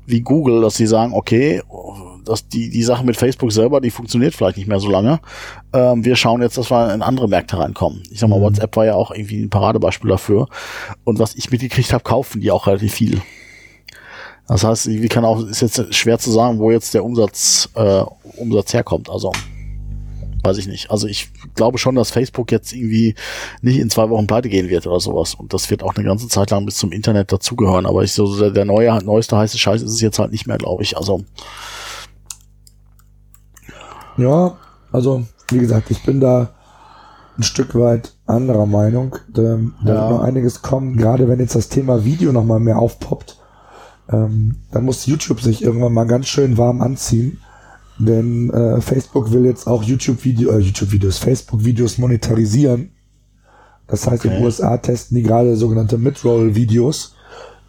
[0.07, 1.63] wie Google, dass sie sagen, okay,
[2.25, 5.21] dass die, die Sache mit Facebook selber, die funktioniert vielleicht nicht mehr so lange.
[5.73, 8.03] Ähm, wir schauen jetzt, dass wir in andere Märkte reinkommen.
[8.11, 8.45] Ich sag mal, mhm.
[8.45, 10.49] WhatsApp war ja auch irgendwie ein Paradebeispiel dafür.
[11.05, 13.21] Und was ich mitgekriegt habe, kaufen die auch relativ viel.
[14.49, 18.03] Das heißt, wie kann auch, ist jetzt schwer zu sagen, wo jetzt der Umsatz, äh,
[18.37, 19.11] Umsatz herkommt.
[19.11, 19.33] Also
[20.47, 20.91] weiß ich nicht.
[20.91, 23.15] Also ich glaube schon, dass Facebook jetzt irgendwie
[23.61, 25.35] nicht in zwei Wochen pleite gehen wird oder sowas.
[25.35, 27.87] Und das wird auch eine ganze Zeit lang bis zum Internet dazugehören.
[27.87, 30.59] Aber ich so, der, der neue, neueste heiße Scheiß ist es jetzt halt nicht mehr,
[30.59, 30.97] glaube ich.
[30.97, 31.25] Also.
[34.17, 34.57] Ja,
[34.93, 36.51] also, wie gesagt, ich bin da
[37.37, 39.17] ein Stück weit anderer Meinung.
[39.29, 39.59] Da, ja.
[39.83, 43.39] wird noch einiges kommen, gerade wenn jetzt das Thema Video nochmal mehr aufpoppt.
[44.09, 47.41] Ähm, dann muss YouTube sich irgendwann mal ganz schön warm anziehen
[47.99, 52.91] denn äh, Facebook will jetzt auch YouTube-Video, äh, YouTube-Videos, Facebook-Videos monetarisieren.
[53.87, 54.29] Das heißt, okay.
[54.29, 57.15] in den USA testen die gerade sogenannte Mid-Roll-Videos.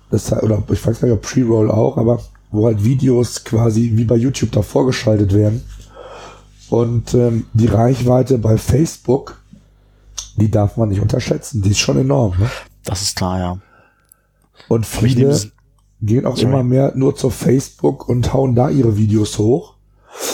[0.09, 4.05] Das, oder ich weiß gar nicht, ob Pre-Roll auch, aber wo halt Videos quasi wie
[4.05, 5.63] bei YouTube da vorgeschaltet werden.
[6.69, 9.41] Und ähm, die Reichweite bei Facebook,
[10.35, 11.61] die darf man nicht unterschätzen.
[11.61, 12.37] Die ist schon enorm.
[12.39, 12.49] Ne?
[12.83, 13.57] Das ist klar, ja.
[14.67, 15.39] Und viele
[16.01, 16.51] gehen auch Sorry.
[16.51, 19.76] immer mehr nur zu Facebook und hauen da ihre Videos hoch.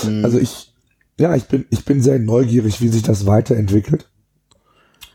[0.04, 0.26] Mhm.
[0.26, 0.74] Also ich,
[1.20, 4.10] ja, ich bin, ich bin sehr neugierig, wie sich das weiterentwickelt.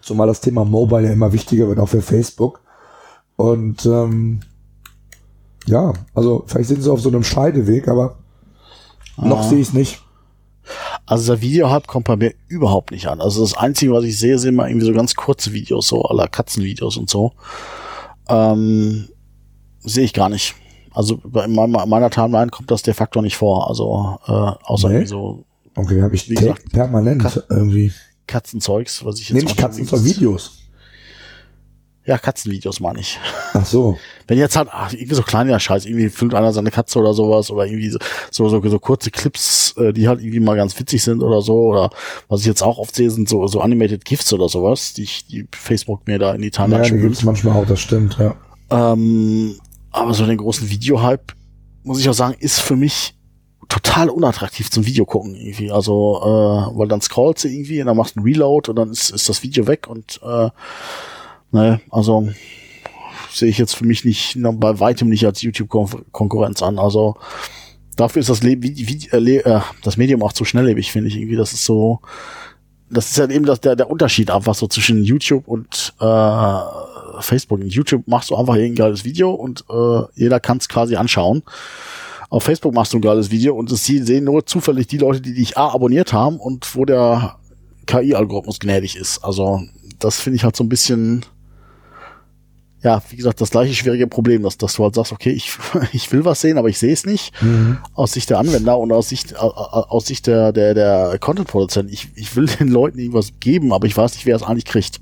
[0.01, 2.63] Zumal das Thema Mobile ja immer wichtiger wird, auch für Facebook.
[3.37, 4.41] Und ähm,
[5.67, 8.19] ja, also vielleicht sind sie auf so einem Scheideweg, aber
[9.17, 9.27] ah.
[9.27, 10.03] noch sehe ich es nicht.
[11.07, 13.21] Also der Video-Hype kommt bei mir überhaupt nicht an.
[13.21, 16.29] Also das Einzige, was ich sehe, sind immer irgendwie so ganz kurze Videos, so aller
[16.29, 17.33] Katzenvideos und so.
[18.29, 19.09] Ähm,
[19.81, 20.55] sehe ich gar nicht.
[20.99, 23.69] Also in meiner, meiner Timeline kommt das de facto nicht vor.
[23.69, 25.05] Also äh, außer nee.
[25.05, 25.45] so.
[25.77, 27.93] Okay, habe ich wie gesagt, permanent Kat irgendwie.
[28.27, 29.37] Katzenzeugs, was ich jetzt.
[29.37, 30.59] Nämlich Katzenzeug-Videos.
[32.05, 33.21] Ja, Katzenvideos meine ich.
[33.53, 33.97] Ach so.
[34.27, 37.49] Wenn jetzt halt, ach, irgendwie so kleiner Scheiß, irgendwie filmt einer seine Katze oder sowas
[37.53, 37.99] oder irgendwie so,
[38.33, 41.69] so, so, so kurze Clips, äh, die halt irgendwie mal ganz witzig sind oder so
[41.69, 41.91] oder
[42.29, 45.27] was ich jetzt auch oft sehe, sind so, so animated GIFs oder sowas, die ich,
[45.27, 48.35] die Facebook mir da in die Timeline Ja, die gibt's manchmal auch, das stimmt, ja.
[48.71, 51.33] Ähm, aber so den großen Video-Hype,
[51.83, 53.15] muss ich auch sagen, ist für mich
[53.69, 55.71] total unattraktiv zum Video gucken irgendwie.
[55.71, 58.91] Also, äh, weil dann scrollst du irgendwie und dann machst du einen Reload und dann
[58.91, 60.51] ist, ist das Video weg und äh,
[61.53, 62.29] ne, also
[63.31, 66.79] sehe ich jetzt für mich nicht bei weitem nicht als YouTube-Konkurrenz an.
[66.79, 67.17] Also
[67.97, 71.37] dafür ist das, Le wie, äh, äh, das Medium auch zu schnelllebig, finde ich irgendwie.
[71.37, 72.01] Das ist so,
[72.91, 76.05] das ist halt eben das, der, der Unterschied einfach so zwischen YouTube und äh,
[77.21, 77.61] Facebook.
[77.61, 81.43] In YouTube machst du einfach ein geiles Video und äh, jeder kann es quasi anschauen.
[82.31, 85.33] Auf Facebook machst du ein geiles Video und es sehen nur zufällig die Leute, die
[85.33, 87.37] dich A abonniert haben und wo der
[87.87, 89.25] KI-Algorithmus gnädig ist.
[89.25, 89.63] Also
[89.99, 91.25] das finde ich halt so ein bisschen,
[92.83, 95.53] ja, wie gesagt, das gleiche schwierige Problem, dass, dass du halt sagst, okay, ich,
[95.93, 97.33] ich will was sehen, aber ich sehe es nicht.
[97.43, 97.79] Mhm.
[97.95, 101.93] Aus Sicht der Anwender und aus Sicht, aus Sicht der, der, der Content-Produzenten.
[101.93, 105.01] Ich, ich will den Leuten irgendwas geben, aber ich weiß nicht, wer es eigentlich kriegt.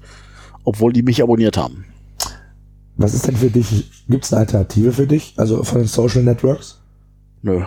[0.63, 1.85] Obwohl die mich abonniert haben.
[2.97, 5.35] Was ist denn für dich, gibt es eine Alternative für dich?
[5.37, 6.81] Also von den Social Networks?
[7.43, 7.65] Nö,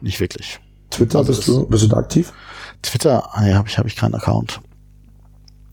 [0.00, 0.60] nicht wirklich.
[0.90, 2.32] Twitter, also bist, du, bist du da aktiv?
[2.82, 4.60] Twitter, nee, habe ich, hab ich keinen Account.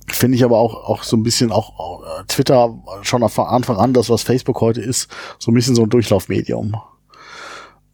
[0.07, 3.77] finde ich aber auch, auch so ein bisschen auch, auch äh, Twitter schon von Anfang
[3.77, 6.75] an, das was Facebook heute ist, so ein bisschen so ein Durchlaufmedium.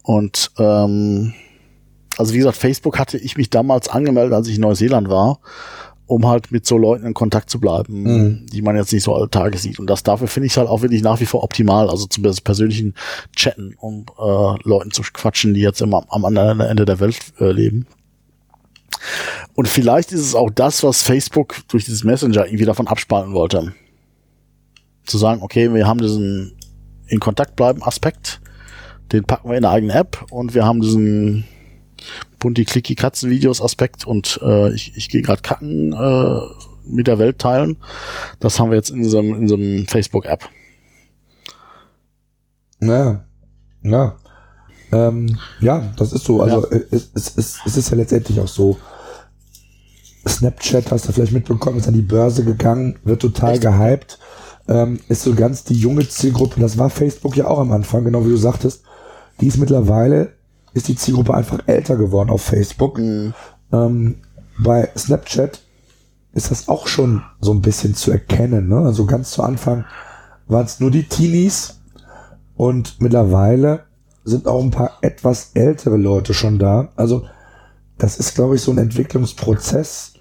[0.04, 1.34] Und ähm,
[2.18, 5.40] also wie gesagt, Facebook hatte ich mich damals angemeldet, als ich in Neuseeland war,
[6.08, 8.46] um halt mit so Leuten in Kontakt zu bleiben, mhm.
[8.48, 9.80] die man jetzt nicht so alle Tage sieht.
[9.80, 12.94] Und das dafür finde ich halt auch wirklich nach wie vor optimal, also zum persönlichen
[13.36, 17.52] Chatten, um äh, Leuten zu quatschen, die jetzt immer am anderen Ende der Welt äh,
[17.52, 17.88] leben.
[19.54, 23.74] Und vielleicht ist es auch das, was Facebook durch dieses Messenger irgendwie davon abspalten wollte.
[25.06, 26.56] Zu sagen, okay, wir haben diesen
[27.08, 28.42] in Kontakt bleiben Aspekt,
[29.12, 31.46] den packen wir in eine eigene App und wir haben diesen
[32.40, 36.40] bunti clicky Katzen Videos Aspekt und äh, ich, ich gehe gerade kacken äh,
[36.88, 37.78] mit der Welt teilen.
[38.40, 40.48] Das haben wir jetzt in so einem, in so einem Facebook App.
[42.82, 43.24] Ja,
[43.84, 44.16] ja.
[44.92, 46.42] Ähm, ja, das ist so.
[46.42, 46.78] Also ja.
[46.92, 48.78] es, es, es, es ist ja letztendlich auch so.
[50.28, 53.62] Snapchat, hast du vielleicht mitbekommen, ist an die Börse gegangen, wird total Echt?
[53.62, 54.18] gehypt.
[54.68, 56.60] Ähm, ist so ganz die junge Zielgruppe.
[56.60, 58.84] Das war Facebook ja auch am Anfang, genau wie du sagtest.
[59.40, 60.34] Die ist mittlerweile,
[60.76, 63.00] ist die Zielgruppe einfach älter geworden auf Facebook.
[63.00, 63.34] Mhm.
[63.72, 64.16] Ähm,
[64.60, 65.62] bei Snapchat
[66.34, 68.68] ist das auch schon so ein bisschen zu erkennen.
[68.68, 68.78] Ne?
[68.78, 69.86] Also ganz zu Anfang
[70.48, 71.80] waren es nur die Teenies
[72.56, 73.86] und mittlerweile
[74.26, 76.90] sind auch ein paar etwas ältere Leute schon da.
[76.98, 77.24] Also
[77.98, 80.14] das ist, glaube ich, so ein Entwicklungsprozess,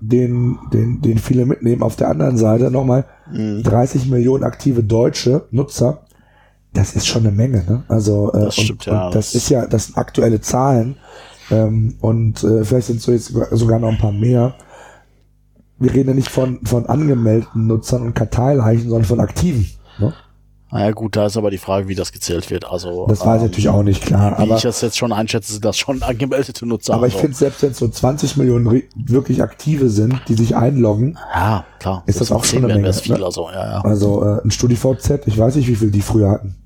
[0.00, 1.82] den, den, den viele mitnehmen.
[1.84, 3.62] Auf der anderen Seite nochmal mhm.
[3.62, 6.06] 30 Millionen aktive deutsche Nutzer.
[6.72, 7.84] Das ist schon eine Menge, ne?
[7.88, 9.06] Also, äh, das stimmt, und, ja.
[9.06, 10.96] Und das ist ja, das sind aktuelle Zahlen.
[11.50, 14.54] Ähm, und äh, vielleicht sind so jetzt sogar noch ein paar mehr.
[15.78, 19.68] Wir reden ja nicht von, von angemeldeten Nutzern und Karteileichen, sondern von aktiven.
[19.98, 20.14] Ne?
[20.72, 22.64] Naja gut, da ist aber die Frage, wie das gezählt wird.
[22.64, 24.38] Also Das weiß ich ähm, natürlich auch nicht, klar.
[24.38, 26.94] Wie aber, ich das jetzt schon einschätze, sind das schon angemeldete Nutzer.
[26.94, 31.18] Aber ich finde, selbst wenn es so 20 Millionen wirklich aktive sind, die sich einloggen,
[31.34, 32.04] ja, klar.
[32.06, 32.90] ist das, das auch schon eine Menge.
[32.94, 33.24] Viel, ne?
[33.24, 33.80] also, ja, ja.
[33.82, 36.56] also äh, ein StudiVZ, ich weiß nicht, wie viel die früher hatten.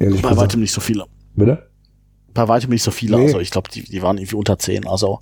[0.00, 0.48] Ehrlich Bei gesagt.
[0.48, 1.04] weitem nicht so viele.
[1.36, 1.68] Bitte?
[2.32, 3.18] Bei weitem nicht so viele.
[3.18, 3.26] Nee.
[3.26, 4.86] Also ich glaube, die, die waren irgendwie unter 10.
[4.86, 5.20] Also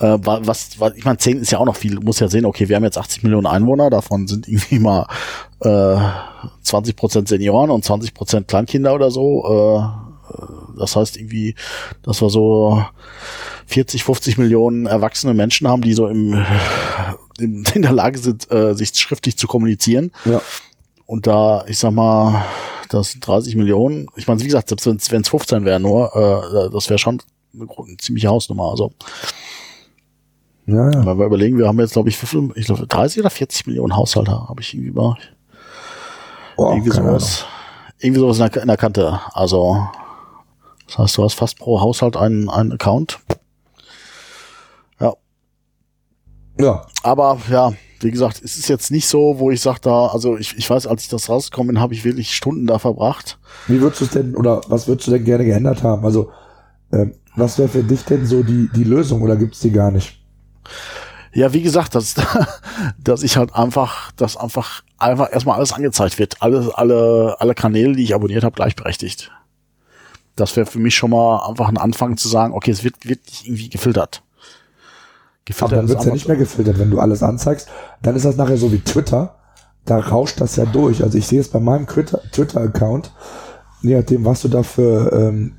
[0.00, 1.94] äh, was, was, ich meine, 10 ist ja auch noch viel.
[1.94, 5.06] Du musst ja sehen, okay, wir haben jetzt 80 Millionen Einwohner, davon sind irgendwie mal
[5.60, 5.96] äh,
[6.62, 9.44] 20 Prozent Senioren und 20 Prozent Kleinkinder oder so.
[9.46, 11.54] Äh, das heißt irgendwie,
[12.02, 12.84] dass wir so
[13.66, 16.44] 40, 50 Millionen erwachsene Menschen haben, die so im,
[17.38, 20.10] in, in der Lage sind, äh, sich schriftlich zu kommunizieren.
[20.24, 20.40] Ja.
[21.06, 22.44] Und da, ich sag mal,
[22.90, 24.08] das sind 30 Millionen.
[24.16, 27.22] Ich meine, wie gesagt, selbst wenn es 15 wäre nur, äh, das wäre schon
[27.54, 28.70] eine, eine ziemliche Hausnummer.
[28.70, 28.92] Also
[30.66, 31.06] ja, ja.
[31.06, 33.66] Wenn wir überlegen, wir haben jetzt, glaube ich, wie viel, ich glaube, 30 oder 40
[33.66, 35.16] Millionen Haushalte habe ich irgendwie mal.
[36.56, 37.44] Oh, irgendwie sowas.
[37.98, 39.20] Irgendwie sowas in der, in der Kante.
[39.32, 39.88] Also,
[40.86, 43.18] das heißt, du hast fast pro Haushalt einen, einen Account.
[45.00, 45.14] Ja.
[46.58, 46.86] Ja.
[47.02, 50.56] Aber ja, wie gesagt, es ist jetzt nicht so, wo ich sage da, also ich,
[50.56, 53.38] ich weiß, als ich das rausgekommen bin, habe ich wirklich Stunden da verbracht.
[53.68, 56.04] Wie würdest du es denn, oder was würdest du denn gerne geändert haben?
[56.04, 56.30] Also,
[56.92, 60.18] äh, was wäre für dich denn so die, die Lösung oder gibt's die gar nicht?
[61.32, 62.14] Ja, wie gesagt, dass,
[62.98, 66.42] dass ich halt einfach, dass einfach, einfach erstmal alles angezeigt wird.
[66.42, 69.30] Alle, alle, alle Kanäle, die ich abonniert habe, gleichberechtigt.
[70.36, 73.46] Das wäre für mich schon mal einfach ein Anfang zu sagen, okay, es wird wirklich
[73.46, 74.22] irgendwie gefiltert.
[75.58, 77.68] Aber dann wird es ja nicht mehr gefiltert, wenn du alles anzeigst.
[78.02, 79.36] Dann ist das nachher so wie Twitter.
[79.84, 81.02] Da rauscht das ja durch.
[81.02, 83.12] Also ich sehe es bei meinem Twitter-Account,
[83.82, 85.52] je nachdem, was du da für, ähm,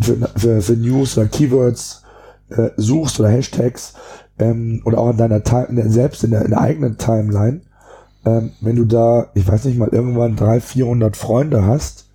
[0.00, 2.02] für, für, für News oder Keywords
[2.50, 3.94] äh, suchst oder Hashtags,
[4.38, 7.60] ähm, oder auch in deiner Time, selbst in der, in der eigenen Timeline,
[8.24, 12.10] ähm, wenn du da, ich weiß nicht mal, irgendwann 300, 400 Freunde hast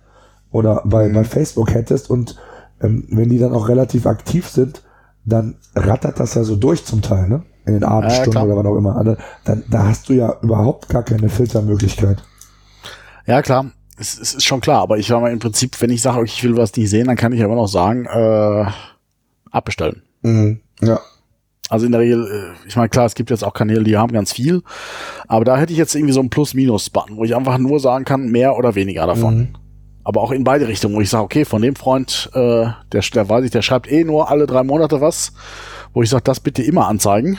[0.50, 1.14] oder bei, mhm.
[1.14, 2.36] bei Facebook hättest und
[2.82, 4.82] ähm, wenn die dann auch relativ aktiv sind,
[5.24, 7.42] dann rattert das ja so durch zum Teil, ne?
[7.66, 8.96] In den Abendstunden ja, oder wann auch immer.
[8.96, 12.22] Also, dann, da hast du ja überhaupt gar keine Filtermöglichkeit.
[13.26, 13.66] Ja, klar.
[13.98, 16.42] Es, es ist schon klar, aber ich sag mal im Prinzip, wenn ich sage, ich
[16.42, 18.64] will was nicht sehen, dann kann ich aber noch sagen, äh,
[19.50, 20.02] abbestellen.
[20.22, 20.60] Mhm.
[20.80, 21.00] Ja.
[21.68, 24.12] Also in der Regel, äh, ich meine, klar, es gibt jetzt auch Kanäle, die haben
[24.12, 24.62] ganz viel,
[25.28, 28.30] aber da hätte ich jetzt irgendwie so einen Plus-Minus-Button, wo ich einfach nur sagen kann,
[28.30, 29.36] mehr oder weniger davon.
[29.36, 29.48] Mhm.
[30.02, 33.28] Aber auch in beide Richtungen, wo ich sage, okay, von dem Freund, äh, der, der
[33.28, 35.32] weiß ich, der schreibt eh nur alle drei Monate was,
[35.92, 37.38] wo ich sage, das bitte immer anzeigen.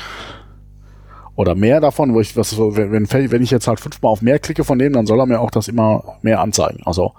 [1.35, 4.63] Oder mehr davon, wo ich, was, wenn, wenn ich jetzt halt fünfmal auf mehr klicke
[4.63, 6.81] von dem, dann soll er mir auch das immer mehr anzeigen.
[6.85, 7.13] Also,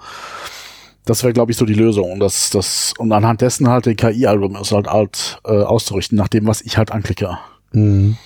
[1.05, 2.13] das wäre, glaube ich, so die Lösung.
[2.13, 6.29] Und das, das, und anhand dessen halt den KI-Album ist halt halt äh, auszurichten, nach
[6.29, 7.39] dem, was ich halt anklicke.
[7.73, 8.17] Mhm.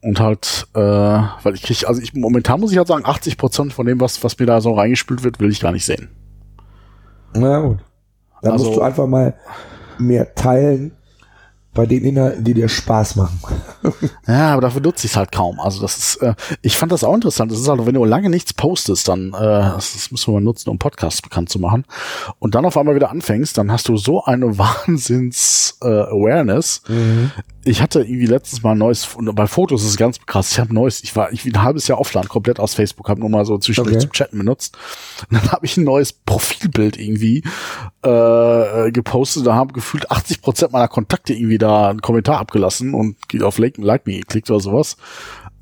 [0.00, 3.72] Und halt, äh, weil ich kriege, also ich momentan muss ich halt sagen, 80 Prozent
[3.72, 6.08] von dem, was, was mir da so reingespült wird, will ich gar nicht sehen.
[7.34, 7.78] Na gut.
[8.42, 9.34] Dann also, musst du einfach mal
[9.98, 10.92] mehr teilen,
[11.78, 13.38] bei den Inhalten, die dir Spaß machen.
[14.26, 15.60] ja, aber dafür nutze ich es halt kaum.
[15.60, 17.52] Also das ist, äh, ich fand das auch interessant.
[17.52, 20.44] Das ist halt, wenn du lange nichts postest, dann, äh, das, das müssen wir mal
[20.44, 21.84] nutzen, um Podcasts bekannt zu machen.
[22.40, 26.82] Und dann auf einmal wieder anfängst, dann hast du so eine Wahnsinns-Awareness.
[26.88, 27.30] Äh, mhm.
[27.68, 30.52] Ich hatte irgendwie letztens mal ein neues, bei Fotos ist es ganz krass.
[30.52, 33.28] Ich habe neues, ich war ich ein halbes Jahr offline, komplett aus Facebook, habe nur
[33.28, 34.06] mal so zwischendurch okay.
[34.06, 34.76] zum Chatten benutzt.
[35.30, 37.44] Und dann habe ich ein neues Profilbild irgendwie
[38.02, 39.46] äh, gepostet.
[39.46, 43.76] Da haben gefühlt 80 Prozent meiner Kontakte irgendwie da einen Kommentar abgelassen und auf Like,
[43.76, 44.96] like Me geklickt oder sowas.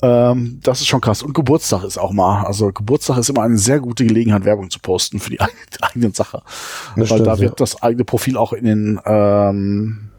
[0.03, 1.23] Ähm, das ist schon krass.
[1.23, 2.45] Und Geburtstag ist auch mal.
[2.45, 5.41] Also Geburtstag ist immer eine sehr gute Gelegenheit, Werbung zu posten für die
[5.81, 6.43] eigene Sache.
[6.45, 7.57] Das Weil stimmt, da wird ja.
[7.57, 10.11] das eigene Profil auch in den ähm,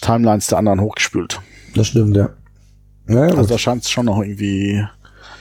[0.00, 1.40] Timelines der anderen hochgespült.
[1.74, 2.30] Das stimmt, ja.
[3.08, 4.84] ja also da scheint es schon noch irgendwie.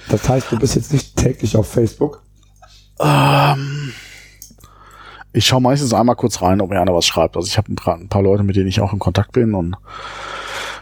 [0.09, 2.23] Das heißt, du bist jetzt nicht täglich auf Facebook?
[2.99, 3.93] Ähm,
[5.33, 7.37] ich schaue meistens einmal kurz rein, ob mir einer was schreibt.
[7.37, 9.75] Also ich habe ein, ein paar Leute, mit denen ich auch in Kontakt bin und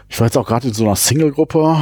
[0.08, 1.76] ich war jetzt auch gerade in so einer Single-Gruppe.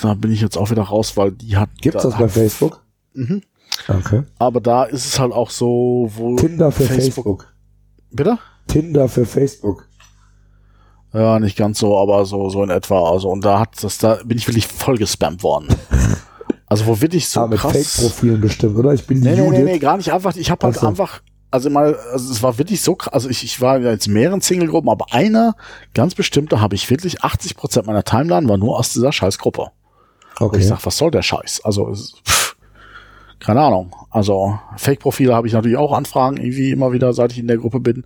[0.00, 1.68] Da bin ich jetzt auch wieder raus, weil die hat.
[1.80, 2.82] Gibt's da, das bei Facebook?
[3.12, 3.42] Mhm.
[3.86, 4.22] Okay.
[4.38, 6.36] Aber da ist es halt auch so, wo.
[6.36, 7.02] Tinder für Facebook.
[7.02, 7.54] Facebook.
[8.10, 8.38] Bitte?
[8.66, 9.88] Tinder für Facebook.
[11.16, 13.10] Ja, nicht ganz so, aber so, so in etwa.
[13.10, 15.68] Also, und da hat das, da bin ich wirklich voll gespammt worden.
[16.68, 17.42] Also, wo wirklich so.
[17.42, 18.92] Ah, mit Fake-Profilen bestimmt, oder?
[18.92, 20.34] Ich bin die nee, nee, nee, nee, gar nicht einfach.
[20.34, 20.88] Ich habe halt also.
[20.88, 24.14] einfach also mal, also es war wirklich so krass, also ich, ich war jetzt in
[24.14, 25.54] mehreren Single-Gruppen, aber einer
[25.94, 29.68] ganz bestimmte habe ich wirklich 80 Prozent meiner Timeline war nur aus dieser Scheißgruppe.
[30.38, 30.56] Okay.
[30.56, 31.60] Und ich sag, was soll der Scheiß?
[31.64, 32.35] Also, pff,
[33.40, 33.94] keine Ahnung.
[34.10, 37.80] Also, Fake-Profile habe ich natürlich auch Anfragen irgendwie immer wieder, seit ich in der Gruppe
[37.80, 38.04] bin.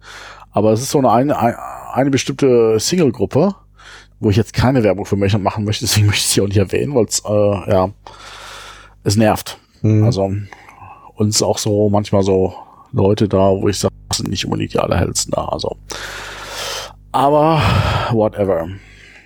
[0.51, 1.59] Aber es ist so eine, eine,
[1.93, 3.55] eine bestimmte Single-Gruppe,
[4.19, 6.59] wo ich jetzt keine Werbung für mich machen möchte, deswegen möchte ich sie auch nicht
[6.59, 7.91] erwähnen, weil es, äh, ja,
[9.05, 9.59] es nervt.
[9.83, 10.05] Mhm.
[10.05, 10.33] Also,
[11.15, 12.55] uns auch so manchmal so
[12.93, 15.45] Leute da, wo ich sage, sind nicht unbedingt die allerhellsten da.
[15.47, 15.77] Also.
[17.13, 17.63] Aber
[18.11, 18.69] whatever.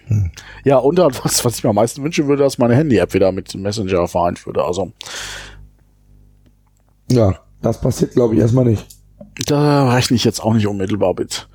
[0.07, 0.31] Hm.
[0.65, 3.55] Ja, und was, was ich mir am meisten wünschen würde, dass meine Handy-App wieder mit
[3.55, 4.65] Messenger vereint würde.
[4.65, 4.93] Also.
[7.11, 8.87] Ja, das passiert, glaube ich, erstmal nicht.
[9.47, 11.49] Da rechne ich jetzt auch nicht unmittelbar mit.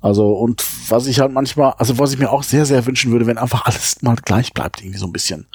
[0.00, 3.26] Also, und was ich halt manchmal, also was ich mir auch sehr, sehr wünschen würde,
[3.26, 5.46] wenn einfach alles mal gleich bleibt, irgendwie so ein bisschen.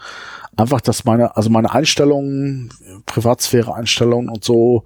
[0.55, 2.69] Einfach, dass meine, also meine Einstellungen,
[3.05, 4.83] Privatsphäre-Einstellungen und so,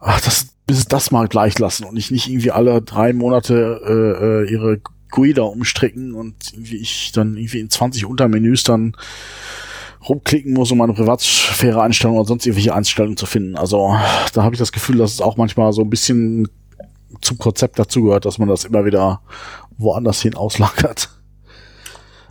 [0.00, 4.24] ach, das, bis das mal gleich lassen und ich nicht irgendwie alle drei Monate äh,
[4.24, 8.94] äh, ihre GUI da umstricken und irgendwie ich dann irgendwie in 20 Untermenüs dann
[10.08, 13.56] rumklicken muss, um meine Privatsphäre-Einstellungen oder sonst irgendwelche Einstellungen zu finden.
[13.56, 13.94] Also
[14.32, 16.48] da habe ich das Gefühl, dass es auch manchmal so ein bisschen
[17.20, 19.20] zum Konzept dazugehört, dass man das immer wieder
[19.76, 21.10] woanders hin auslagert.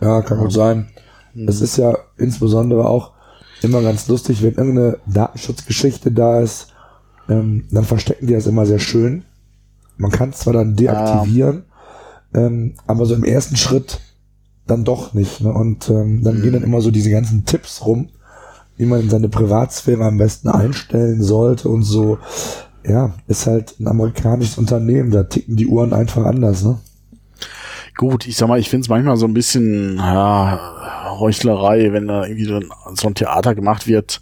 [0.00, 0.88] Ja, kann gut sein.
[1.34, 1.64] Es hm.
[1.64, 3.12] ist ja insbesondere auch
[3.62, 6.68] immer ganz lustig, wenn irgendeine Datenschutzgeschichte da ist,
[7.28, 9.24] ähm, dann verstecken die das immer sehr schön.
[9.96, 11.64] Man kann es zwar dann deaktivieren,
[12.32, 12.46] ja.
[12.46, 14.00] ähm, aber so im ersten Schritt
[14.68, 15.40] dann doch nicht.
[15.40, 15.52] Ne?
[15.52, 16.42] Und ähm, dann mhm.
[16.42, 18.10] gehen dann immer so diese ganzen Tipps rum,
[18.76, 22.18] wie man seine Privatsphäre am besten einstellen sollte und so.
[22.86, 26.78] Ja, ist halt ein amerikanisches Unternehmen, da ticken die Uhren einfach anders, ne?
[27.96, 32.24] Gut, ich sag mal, ich finde es manchmal so ein bisschen ja, Heuchlerei, wenn da
[32.24, 32.44] irgendwie
[32.94, 34.20] so ein, Theater gemacht wird.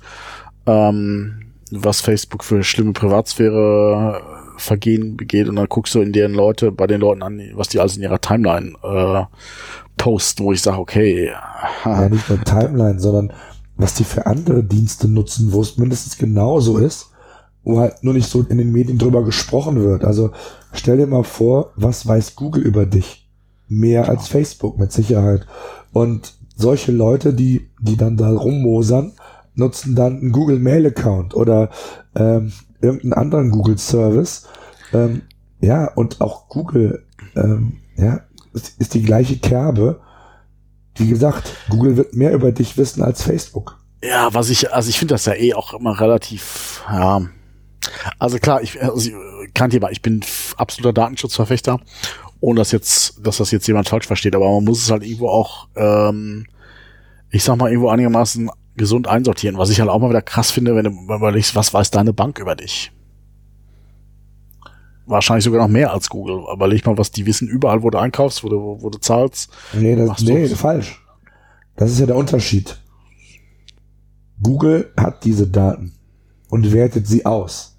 [0.65, 6.73] Ähm, was Facebook für schlimme Privatsphäre Vergehen begeht und dann guckst du in deren Leute,
[6.73, 9.25] bei den Leuten an, was die alles in ihrer Timeline äh,
[9.97, 11.31] posten, wo ich sage, okay.
[11.85, 13.33] Ja, nicht nur Timeline, sondern
[13.77, 17.11] was die für andere Dienste nutzen, wo es mindestens genauso ist,
[17.65, 20.05] wo halt nur nicht so in den Medien drüber gesprochen wird.
[20.05, 20.31] Also
[20.73, 23.29] stell dir mal vor, was weiß Google über dich?
[23.69, 24.09] Mehr ja.
[24.09, 25.47] als Facebook mit Sicherheit.
[25.93, 29.13] Und solche Leute, die, die dann da rummosern,
[29.55, 31.71] nutzen dann einen Google Mail Account oder
[32.15, 34.47] ähm, irgendeinen anderen Google Service.
[34.93, 35.23] Ähm,
[35.61, 38.21] ja, und auch Google, ähm, ja,
[38.53, 40.01] ist, ist die gleiche Kerbe.
[40.97, 43.79] Wie gesagt, Google wird mehr über dich wissen als Facebook.
[44.03, 47.23] Ja, was ich, also ich finde das ja eh auch immer relativ, ja.
[48.19, 49.11] Also klar, ich, also
[49.55, 50.25] kann mal, ich bin
[50.57, 51.81] absoluter Datenschutzverfechter,
[52.41, 55.29] ohne dass jetzt, dass das jetzt jemand falsch versteht, aber man muss es halt irgendwo
[55.29, 56.47] auch, ähm,
[57.31, 59.59] ich sag mal, irgendwo einigermaßen gesund einsortieren.
[59.59, 62.39] Was ich halt auch mal wieder krass finde, wenn du überlegst, was weiß deine Bank
[62.39, 62.93] über dich?
[65.07, 66.45] Wahrscheinlich sogar noch mehr als Google.
[66.53, 69.51] Überleg mal, was die wissen überall, wo du einkaufst, wo du, wo du zahlst.
[69.73, 71.01] Nee, das, nee, falsch.
[71.77, 72.77] Das ist ja der Unterschied.
[74.43, 75.95] Google hat diese Daten
[76.49, 77.77] und wertet sie aus.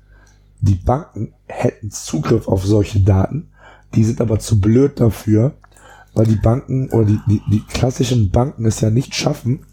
[0.60, 3.50] Die Banken hätten Zugriff auf solche Daten,
[3.94, 5.54] die sind aber zu blöd dafür,
[6.14, 9.67] weil die Banken oder die, die, die klassischen Banken es ja nicht schaffen,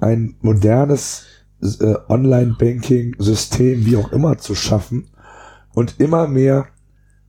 [0.00, 1.26] ein modernes
[1.62, 5.08] äh, Online-Banking-System, wie auch immer, zu schaffen
[5.74, 6.66] und immer mehr,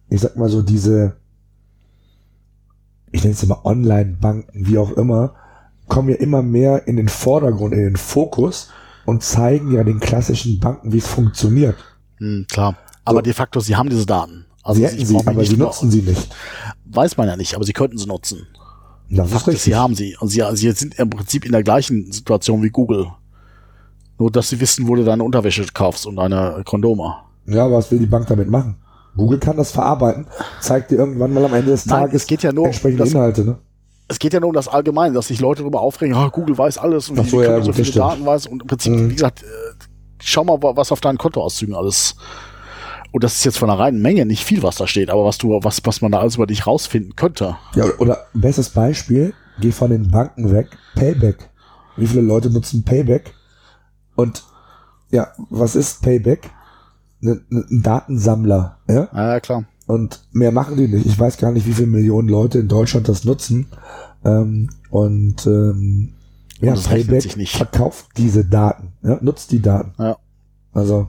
[0.10, 1.18] ich sag mal so, diese,
[3.12, 5.36] ich nenne es immer Online-Banken, wie auch immer,
[5.88, 8.70] kommen ja immer mehr in den Vordergrund, in den Fokus
[9.06, 11.78] und zeigen ja den klassischen Banken, wie es funktioniert.
[12.18, 12.76] Hm, klar.
[13.06, 13.22] Aber so.
[13.24, 14.46] de facto, sie haben diese Daten.
[14.64, 16.30] Also sie hätten sie, aber sie nutzen sie nicht.
[16.86, 18.48] Weiß man ja nicht, aber sie könnten sie nutzen.
[19.10, 20.18] Das Fakt ist, sie haben sie.
[20.20, 23.08] Und sie, sie sind im Prinzip in der gleichen Situation wie Google.
[24.20, 27.16] Nur, dass sie wissen, wo du deine Unterwäsche kaufst und deine Kondome.
[27.46, 28.78] Ja, was will die Bank damit machen?
[29.16, 30.28] Google kann das verarbeiten,
[30.62, 33.14] zeigt dir irgendwann mal am Ende des Tages Nein, es geht ja nur entsprechende das,
[33.14, 33.44] Inhalte.
[33.44, 33.58] Ne?
[34.08, 36.78] Es geht ja nur um das Allgemeine, dass sich Leute darüber aufregen, oh, Google weiß
[36.78, 39.10] alles und Ach so, ja, so viele Daten weiß und im Prinzip, mhm.
[39.10, 39.46] wie gesagt, äh,
[40.22, 42.16] schau mal, was auf deinen Kontoauszügen alles
[43.18, 45.40] und das ist jetzt von der reinen Menge nicht viel, was da steht, aber was
[45.40, 47.56] du, was, was man da alles über dich rausfinden könnte.
[47.74, 51.50] Ja, oder bestes Beispiel, geh von den Banken weg, Payback.
[51.96, 53.34] Wie viele Leute nutzen Payback?
[54.16, 54.44] Und
[55.10, 56.52] ja, was ist Payback?
[57.24, 59.10] Ein, ein Datensammler, ja?
[59.12, 59.64] Ja, klar.
[59.88, 61.08] Und mehr machen die nicht.
[61.08, 63.66] Ich weiß gar nicht, wie viele Millionen Leute in Deutschland das nutzen.
[64.24, 66.14] Ähm, und ähm,
[66.60, 69.94] ja, und Payback verkauft diese Daten, ja, nutzt die Daten.
[69.98, 70.18] Ja.
[70.72, 71.08] Also,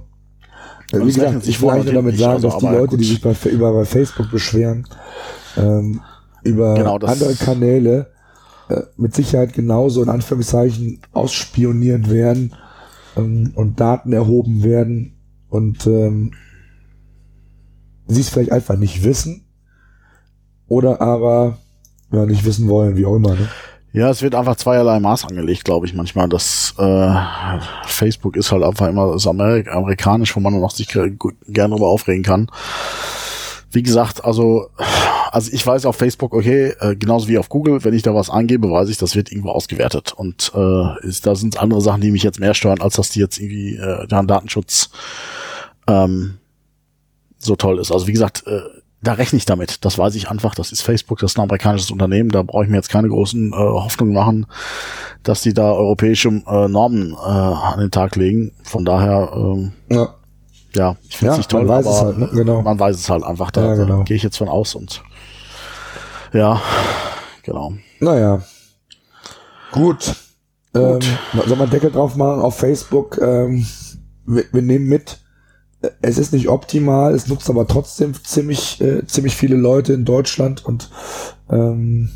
[0.93, 3.01] äh, wie gesagt, ich will eigentlich damit sagen, also, dass die Leute, gut.
[3.01, 4.86] die sich bei, über bei Facebook beschweren,
[5.57, 6.01] ähm,
[6.43, 8.11] über genau, andere Kanäle
[8.68, 12.55] äh, mit Sicherheit genauso in Anführungszeichen ausspioniert werden
[13.16, 15.18] ähm, und Daten erhoben werden
[15.49, 16.32] und ähm,
[18.07, 19.47] sie es vielleicht einfach nicht wissen
[20.66, 21.59] oder aber
[22.12, 23.34] ja, nicht wissen wollen, wie auch immer.
[23.34, 23.49] Ne?
[23.99, 26.28] Ja, es wird einfach zweierlei Maß angelegt, glaube ich manchmal.
[26.28, 27.14] Das äh,
[27.84, 31.16] Facebook ist halt einfach immer das Amerik amerikanisch, wo man noch sich gerne
[31.49, 32.49] darüber aufregen kann.
[33.72, 34.68] Wie gesagt, also
[35.32, 38.30] also ich weiß auf Facebook, okay, äh, genauso wie auf Google, wenn ich da was
[38.30, 40.12] eingebe, weiß ich, das wird irgendwo ausgewertet.
[40.12, 43.18] Und äh, ist, da sind andere Sachen, die mich jetzt mehr stören, als dass die
[43.18, 44.90] jetzt irgendwie äh, deren Datenschutz
[45.88, 46.38] ähm,
[47.38, 47.90] so toll ist.
[47.90, 48.61] Also wie gesagt, äh,
[49.01, 49.84] da rechne ich damit.
[49.84, 50.55] Das weiß ich einfach.
[50.55, 52.30] Das ist Facebook, das ist ein amerikanisches Unternehmen.
[52.30, 54.46] Da brauche ich mir jetzt keine großen äh, Hoffnungen machen,
[55.22, 58.53] dass die da europäische äh, Normen äh, an den Tag legen.
[58.64, 60.14] Von daher, ähm, ja.
[60.74, 62.28] ja, ich finde es ja, nicht toll, man weiß aber es halt, ne?
[62.32, 62.62] genau.
[62.62, 63.51] man weiß es halt einfach.
[63.51, 63.99] Da, ja, genau.
[63.99, 65.03] da gehe ich jetzt von aus und
[66.32, 66.61] ja,
[67.44, 67.74] genau.
[68.01, 68.42] Naja.
[69.70, 70.14] Gut.
[70.72, 71.05] Gut.
[71.34, 73.18] Ähm, soll man Deckel drauf machen auf Facebook?
[73.18, 73.66] Ähm,
[74.26, 75.18] wir, wir nehmen mit,
[76.03, 80.64] es ist nicht optimal, es nutzt aber trotzdem ziemlich, äh, ziemlich viele Leute in Deutschland
[80.64, 80.91] und
[81.51, 82.11] ähm,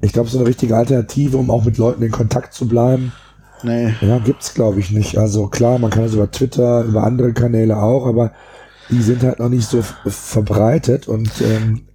[0.00, 3.12] ich glaube, so eine richtige Alternative, um auch mit Leuten in Kontakt zu bleiben.
[3.62, 3.94] Nee.
[4.02, 5.16] Ja, gibt's glaube ich nicht.
[5.16, 8.32] Also klar, man kann es über Twitter, über andere Kanäle auch, aber
[8.90, 11.86] die sind halt noch nicht so verbreitet und ähm,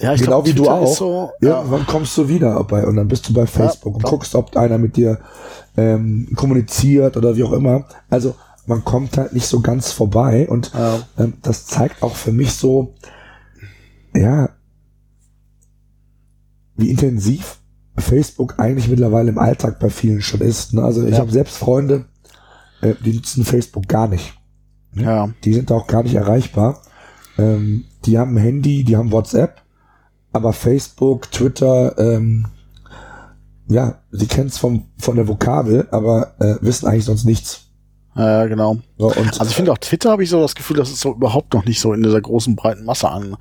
[0.00, 0.96] ja, ich genau glaub, wie Twitter du auch.
[0.96, 1.86] So, Irgendwann ja.
[1.86, 4.78] kommst du wieder bei und dann bist du bei Facebook ja, und guckst, ob einer
[4.78, 5.18] mit dir
[5.76, 7.84] ähm, kommuniziert oder wie auch immer.
[8.08, 8.36] Also
[8.68, 11.00] man kommt halt nicht so ganz vorbei und ja.
[11.18, 12.94] ähm, das zeigt auch für mich so,
[14.14, 14.50] ja,
[16.76, 17.58] wie intensiv
[17.96, 20.74] Facebook eigentlich mittlerweile im Alltag bei vielen schon ist.
[20.74, 20.84] Ne?
[20.84, 21.18] Also ich ja.
[21.18, 22.04] habe selbst Freunde,
[22.80, 24.34] äh, die nutzen Facebook gar nicht.
[24.92, 25.02] Ne?
[25.02, 25.30] Ja.
[25.44, 26.82] Die sind auch gar nicht erreichbar.
[27.38, 29.62] Ähm, die haben ein Handy, die haben WhatsApp,
[30.32, 32.46] aber Facebook, Twitter, ähm,
[33.66, 37.67] ja, sie kennen es von der Vokabel, aber äh, wissen eigentlich sonst nichts.
[38.18, 38.78] Ja, genau.
[38.98, 41.54] So, also ich finde auch Twitter habe ich so das Gefühl, das ist so überhaupt
[41.54, 43.36] noch nicht so in dieser großen breiten Masse an,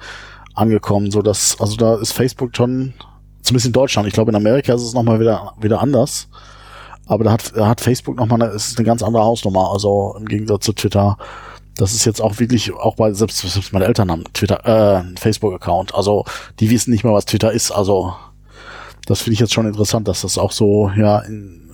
[0.54, 2.94] angekommen, so dass also da ist Facebook schon
[3.42, 4.08] zumindest in Deutschland.
[4.08, 6.30] Ich glaube in Amerika ist es noch mal wieder wieder anders.
[7.08, 10.16] Aber da hat, da hat Facebook noch mal eine, ist eine ganz andere Hausnummer, also
[10.20, 11.18] im Gegensatz zu Twitter.
[11.76, 15.96] Das ist jetzt auch wirklich, auch bei, selbst, selbst meine Eltern haben Twitter, äh, Facebook-Account.
[15.96, 16.26] Also,
[16.60, 17.72] die wissen nicht mal, was Twitter ist.
[17.72, 18.14] Also,
[19.06, 21.67] das finde ich jetzt schon interessant, dass das auch so, ja, in,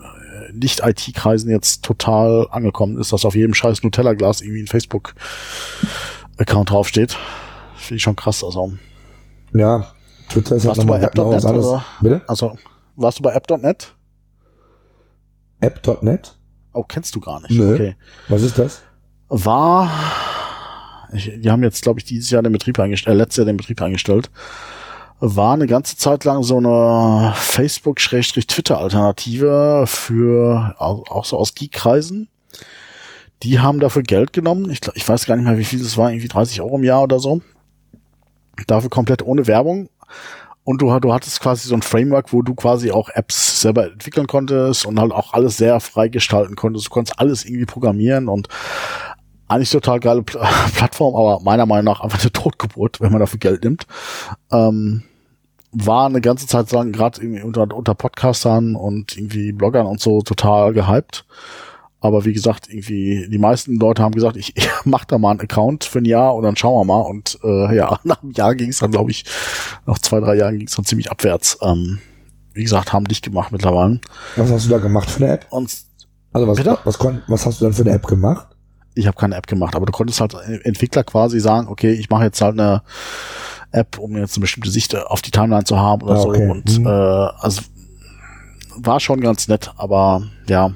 [0.53, 7.17] nicht-IT-Kreisen jetzt total angekommen ist, dass auf jedem scheiß Nutella-Glas irgendwie ein Facebook-Account draufsteht.
[7.75, 8.43] Finde ich schon krass.
[8.43, 8.73] Also.
[9.53, 9.87] Ja,
[10.29, 11.81] Twitter ist warst halt nochmal noch was anderes.
[12.01, 12.21] Bitte?
[12.27, 12.57] Also,
[12.95, 13.93] warst du bei app.net?
[15.59, 16.35] App.net?
[16.73, 17.51] Oh, kennst du gar nicht.
[17.51, 17.73] Nö.
[17.73, 17.95] Okay.
[18.27, 18.81] Was ist das?
[19.29, 19.89] War,
[21.13, 23.57] ich, die haben jetzt, glaube ich, dieses Jahr den Betrieb eingestellt, äh, letztes Jahr den
[23.57, 24.29] Betrieb eingestellt
[25.25, 32.27] war eine ganze Zeit lang so eine Facebook-Twitter-Alternative für auch so aus Geek-Kreisen.
[33.41, 34.69] Die haben dafür Geld genommen.
[34.69, 37.03] Ich, ich weiß gar nicht mehr, wie viel es war, irgendwie 30 Euro im Jahr
[37.03, 37.39] oder so.
[38.67, 39.87] Dafür komplett ohne Werbung.
[40.65, 44.27] Und du, du hattest quasi so ein Framework, wo du quasi auch Apps selber entwickeln
[44.27, 46.87] konntest und halt auch alles sehr frei gestalten konntest.
[46.87, 48.49] Du konntest alles irgendwie programmieren und
[49.47, 53.63] eigentlich total geile Plattform, aber meiner Meinung nach einfach eine Totgeburt, wenn man dafür Geld
[53.63, 53.87] nimmt.
[54.51, 55.03] Ähm,
[55.73, 60.21] war eine ganze Zeit lang gerade irgendwie unter, unter Podcastern und irgendwie Bloggern und so
[60.21, 61.25] total gehypt.
[61.99, 65.41] Aber wie gesagt, irgendwie, die meisten Leute haben gesagt, ich, ich mach da mal einen
[65.41, 67.01] Account für ein Jahr und dann schauen wir mal.
[67.01, 69.25] Und äh, ja, nach einem Jahr ging es dann, glaube ich,
[69.85, 71.57] nach zwei, drei Jahren ging es dann ziemlich abwärts.
[71.61, 71.99] Ähm,
[72.53, 73.99] wie gesagt, haben dicht gemacht mittlerweile.
[74.35, 75.47] Was hast du da gemacht für eine App?
[75.49, 75.73] Und
[76.33, 78.47] also was, was, was, was hast du dann für eine App gemacht?
[78.95, 82.25] Ich habe keine App gemacht, aber du konntest halt Entwickler quasi sagen, okay, ich mache
[82.25, 82.83] jetzt halt eine
[83.73, 86.45] App, um jetzt eine bestimmte Sicht auf die Timeline zu haben oder ah, okay.
[86.45, 86.51] so.
[86.51, 86.85] Und hm.
[86.85, 87.61] äh, also
[88.75, 90.73] war schon ganz nett, aber ja,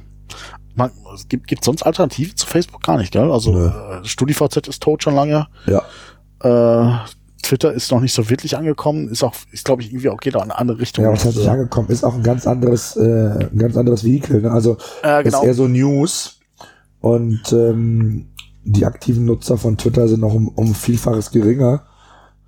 [0.76, 3.32] man, es gibt, gibt sonst Alternativen zu Facebook gar nicht, gell?
[3.32, 3.68] Also nee.
[3.68, 5.48] äh, StudiVZ ist tot schon lange.
[5.66, 5.82] Ja.
[6.41, 6.98] Äh,
[7.41, 10.36] Twitter ist noch nicht so wirklich angekommen, ist auch, ist glaube ich irgendwie auch geht
[10.36, 11.06] auch in eine andere Richtung.
[11.06, 11.89] Ja, was heißt nicht angekommen?
[11.89, 14.41] Ist auch ein ganz anderes, äh, ein ganz anderes Vehikel.
[14.41, 14.52] Ne?
[14.52, 15.39] Also äh, genau.
[15.39, 16.39] ist eher so News
[17.00, 18.28] und ähm,
[18.64, 21.84] die aktiven Nutzer von Twitter sind noch um, um Vielfaches geringer.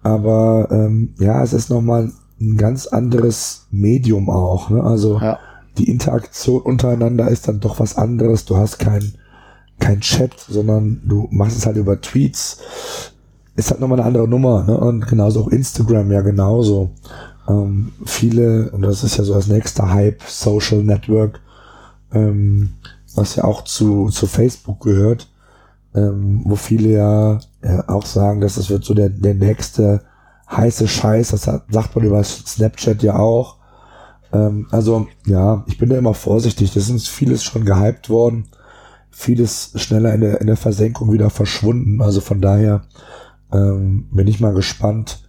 [0.01, 4.69] Aber ähm, ja, es ist nochmal ein ganz anderes Medium auch.
[4.69, 4.83] Ne?
[4.83, 5.39] Also ja
[5.79, 8.45] die Interaktion untereinander ist dann doch was anderes.
[8.45, 9.13] Du hast kein,
[9.79, 12.59] kein Chat, sondern du machst es halt über Tweets.
[13.55, 14.63] Ist halt nochmal eine andere Nummer.
[14.63, 14.77] Ne?
[14.77, 16.91] Und genauso auch Instagram ja genauso.
[17.47, 21.39] Ähm, viele, und das ist ja so das nächste Hype, Social Network,
[22.13, 22.71] ähm,
[23.15, 25.29] was ja auch zu, zu Facebook gehört,
[25.95, 30.01] ähm, wo viele ja, ja auch sagen, dass das wird so der, der nächste
[30.49, 33.57] heiße Scheiß, das hat, sagt man über Snapchat ja auch.
[34.33, 36.73] Ähm, also ja, ich bin da immer vorsichtig.
[36.73, 38.47] Das ist vieles schon gehypt worden,
[39.11, 42.01] vieles schneller in der, in der Versenkung wieder verschwunden.
[42.01, 42.83] Also von daher
[43.51, 45.23] ähm, bin ich mal gespannt.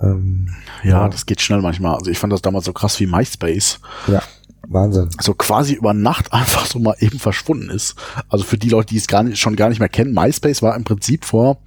[0.00, 0.48] Ähm,
[0.82, 1.96] ja, ja, das geht schnell manchmal.
[1.96, 3.80] Also ich fand das damals so krass wie MySpace.
[4.08, 4.22] Ja.
[4.68, 5.10] Wahnsinn.
[5.20, 7.94] So quasi über Nacht einfach so mal eben verschwunden ist.
[8.28, 10.76] Also für die Leute, die es gar nicht, schon gar nicht mehr kennen, MySpace war
[10.76, 11.58] im Prinzip vor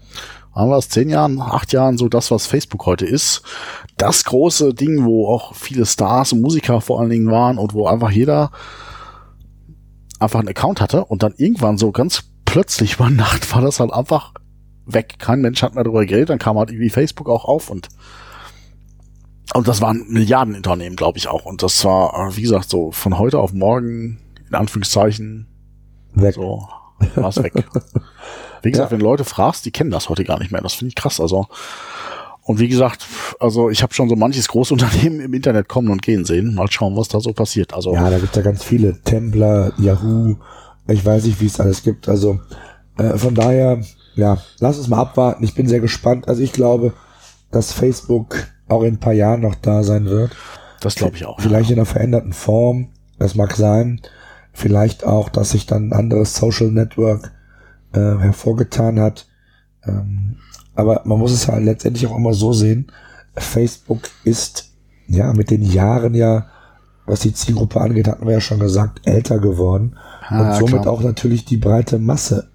[0.55, 3.41] haben wir es zehn Jahren, acht Jahren so das, was Facebook heute ist.
[3.97, 7.87] Das große Ding, wo auch viele Stars und Musiker vor allen Dingen waren und wo
[7.87, 8.51] einfach jeder
[10.19, 13.91] einfach einen Account hatte und dann irgendwann so ganz plötzlich über Nacht war das halt
[13.91, 14.33] einfach
[14.85, 15.15] weg.
[15.19, 17.89] Kein Mensch hat mehr darüber geredet, dann kam halt irgendwie Facebook auch auf und
[19.55, 21.45] und das waren Milliardenunternehmen, glaube ich auch.
[21.45, 25.47] Und das war, wie gesagt, so von heute auf morgen, in Anführungszeichen,
[26.13, 26.35] weg.
[26.35, 26.67] So,
[27.15, 27.53] war es weg.
[28.61, 28.97] Wie gesagt, ja.
[28.97, 30.61] wenn Leute fragst, die kennen das heute gar nicht mehr.
[30.61, 31.19] Das finde ich krass.
[31.19, 31.47] Also
[32.41, 33.07] und wie gesagt,
[33.39, 36.53] also ich habe schon so manches Großunternehmen im Internet kommen und gehen sehen.
[36.53, 37.73] Mal schauen, was da so passiert.
[37.73, 40.35] Also ja, da gibt ja ganz viele Templer, Yahoo.
[40.87, 42.07] Ich weiß nicht, wie es alles gibt.
[42.07, 42.39] Also
[42.97, 43.81] äh, von daher,
[44.15, 45.43] ja, lass uns mal abwarten.
[45.43, 46.27] Ich bin sehr gespannt.
[46.27, 46.93] Also ich glaube,
[47.51, 50.35] dass Facebook auch in ein paar Jahren noch da sein wird.
[50.81, 51.39] Das glaube ich auch.
[51.39, 51.73] Vielleicht ja.
[51.73, 52.89] in einer veränderten Form.
[53.17, 54.01] Das mag sein.
[54.53, 57.31] Vielleicht auch, dass sich dann ein anderes Social Network
[57.93, 59.27] äh, hervorgetan hat.
[59.85, 60.37] Ähm,
[60.75, 62.91] aber man muss es ja letztendlich auch immer so sehen.
[63.35, 64.71] Facebook ist
[65.07, 66.47] ja mit den Jahren ja,
[67.05, 69.95] was die Zielgruppe angeht, hatten wir ja schon gesagt, älter geworden.
[70.27, 70.93] Ah, und somit klar.
[70.93, 72.49] auch natürlich die breite Masse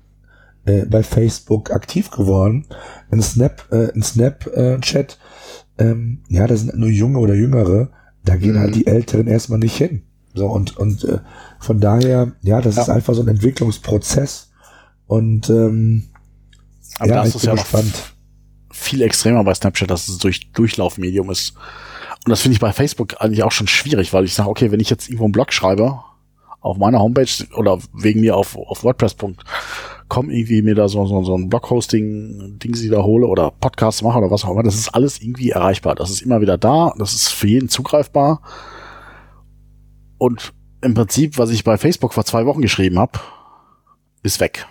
[0.64, 2.66] äh, bei Facebook aktiv geworden.
[3.10, 5.16] Ein Snap, äh, ein Snapchat, äh,
[5.80, 7.90] ähm, ja, da sind nur Junge oder Jüngere,
[8.24, 8.74] da gehen halt mhm.
[8.74, 10.02] halt die Älteren erstmal nicht hin.
[10.34, 11.18] So und und äh,
[11.58, 12.82] von daher, ja, das ja.
[12.82, 14.52] ist einfach so ein Entwicklungsprozess.
[15.06, 16.04] Und ähm,
[16.98, 18.14] Aber ja, ich bin ja gespannt.
[18.70, 21.54] Viel extremer bei Snapchat, dass es durch Durchlaufmedium ist.
[22.24, 24.80] Und das finde ich bei Facebook eigentlich auch schon schwierig, weil ich sage, okay, wenn
[24.80, 25.98] ich jetzt irgendwo einen Blog schreibe,
[26.60, 28.84] auf meiner Homepage oder wegen mir auf, auf
[30.10, 34.18] WordPress.com irgendwie mir da so, so, so ein Blog-Hosting-Ding sie da hole oder Podcast mache
[34.18, 35.94] oder was auch immer, das ist alles irgendwie erreichbar.
[35.94, 38.42] Das ist immer wieder da, das ist für jeden zugreifbar.
[40.18, 40.52] Und
[40.82, 43.18] im Prinzip, was ich bei Facebook vor zwei Wochen geschrieben habe,
[44.22, 44.66] ist weg.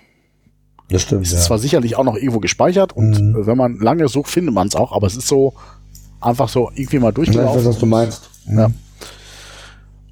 [0.90, 1.26] Das stimmt.
[1.26, 1.46] Es ist ja.
[1.46, 3.46] zwar sicherlich auch noch irgendwo gespeichert und mhm.
[3.46, 5.54] wenn man lange sucht, findet man es auch, aber es ist so
[6.20, 7.60] einfach so irgendwie mal durchgelaufen.
[7.60, 8.30] Ich weiß, was du meinst.
[8.46, 8.60] Mhm.
[8.60, 8.72] Ja.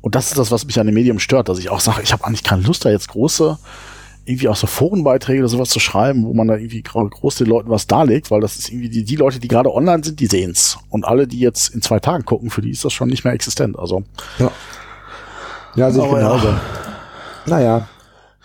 [0.02, 2.14] Und das ist das, was mich an dem Medium stört, dass ich auch sage, ich
[2.14, 3.58] habe eigentlich keine Lust, da jetzt große,
[4.28, 7.70] irgendwie auch so Forenbeiträge oder sowas zu schreiben, wo man da irgendwie groß den Leuten
[7.70, 10.78] was darlegt, weil das ist irgendwie die, die Leute, die gerade online sind, die sehen's.
[10.90, 13.34] Und alle, die jetzt in zwei Tagen gucken, für die ist das schon nicht mehr
[13.34, 13.80] existent.
[13.80, 14.04] Also.
[14.38, 14.52] Ja.
[15.76, 16.48] Ja, sehe ich genauso.
[16.48, 16.62] Ja.
[17.46, 17.88] Naja,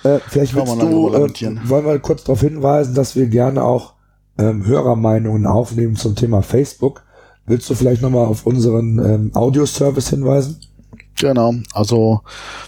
[0.05, 3.95] äh, vielleicht willst du, äh, wollen wir kurz darauf hinweisen, dass wir gerne auch
[4.39, 7.03] ähm, Hörermeinungen aufnehmen zum Thema Facebook.
[7.47, 10.61] Willst du vielleicht nochmal auf unseren ähm, Audio-Service hinweisen?
[11.23, 12.21] Genau, also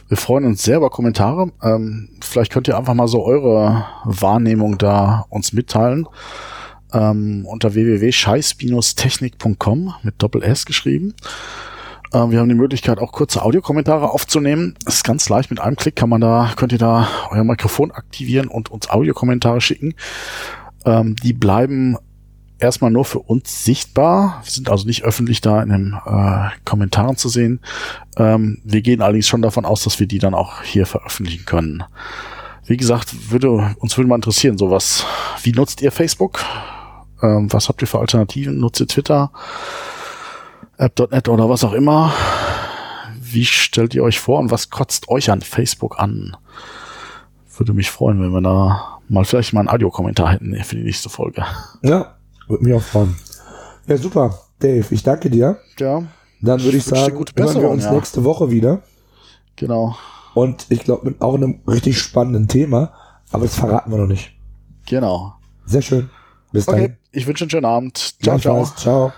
[0.07, 1.51] wir freuen uns sehr über Kommentare.
[1.61, 6.07] Ähm, vielleicht könnt ihr einfach mal so eure Wahrnehmung da uns mitteilen.
[6.93, 11.15] Ähm, unter www.scheiß-technik.com mit Doppel-S geschrieben.
[12.13, 14.77] Äh, wir haben die Möglichkeit, auch kurze Audiokommentare aufzunehmen.
[14.85, 15.51] Das ist ganz leicht.
[15.51, 19.61] Mit einem Klick kann man da, könnt ihr da euer Mikrofon aktivieren und uns Audiokommentare
[19.61, 19.97] schicken.
[20.85, 21.97] Ähm, die bleiben
[22.59, 27.17] erstmal nur für uns sichtbar, wir sind also nicht öffentlich da in den äh, Kommentaren
[27.17, 27.61] zu sehen.
[28.17, 31.85] Ähm, wir gehen allerdings schon davon aus, dass wir die dann auch hier veröffentlichen können.
[32.67, 35.05] Wie gesagt, würde uns würde mal interessieren, sowas.
[35.43, 36.41] Wie nutzt ihr Facebook?
[37.23, 38.59] Ähm, was habt ihr für Alternativen?
[38.59, 39.31] Nutzt ihr Twitter,
[40.79, 42.13] App.net oder was auch immer?
[43.21, 46.37] Wie stellt ihr euch vor und was kotzt euch an Facebook an?
[47.57, 51.09] Würde mich freuen, wenn wir da mal vielleicht mal einen Audiokommentar hätten für die nächste
[51.09, 51.45] Folge.
[51.83, 52.14] Ja,
[52.49, 53.17] würde mich auch freuen.
[53.87, 54.39] Ja, super.
[54.59, 55.59] Dave, ich danke dir.
[55.79, 56.03] Ja.
[56.41, 57.93] Dann würde ich, ich sagen, hören wir uns ja.
[57.93, 58.83] nächste Woche wieder.
[59.57, 59.97] Genau.
[60.35, 62.93] Und ich glaube, mit auch einem richtig spannenden Thema,
[63.31, 64.33] aber das verraten wir noch nicht.
[64.87, 65.35] Genau.
[65.65, 66.11] Sehr schön.
[66.53, 66.77] Bis okay.
[66.77, 66.97] dahin.
[67.13, 68.17] Ich wünsche einen schönen Abend.
[68.23, 68.65] Ciao, ciao.
[68.77, 69.13] Ciao.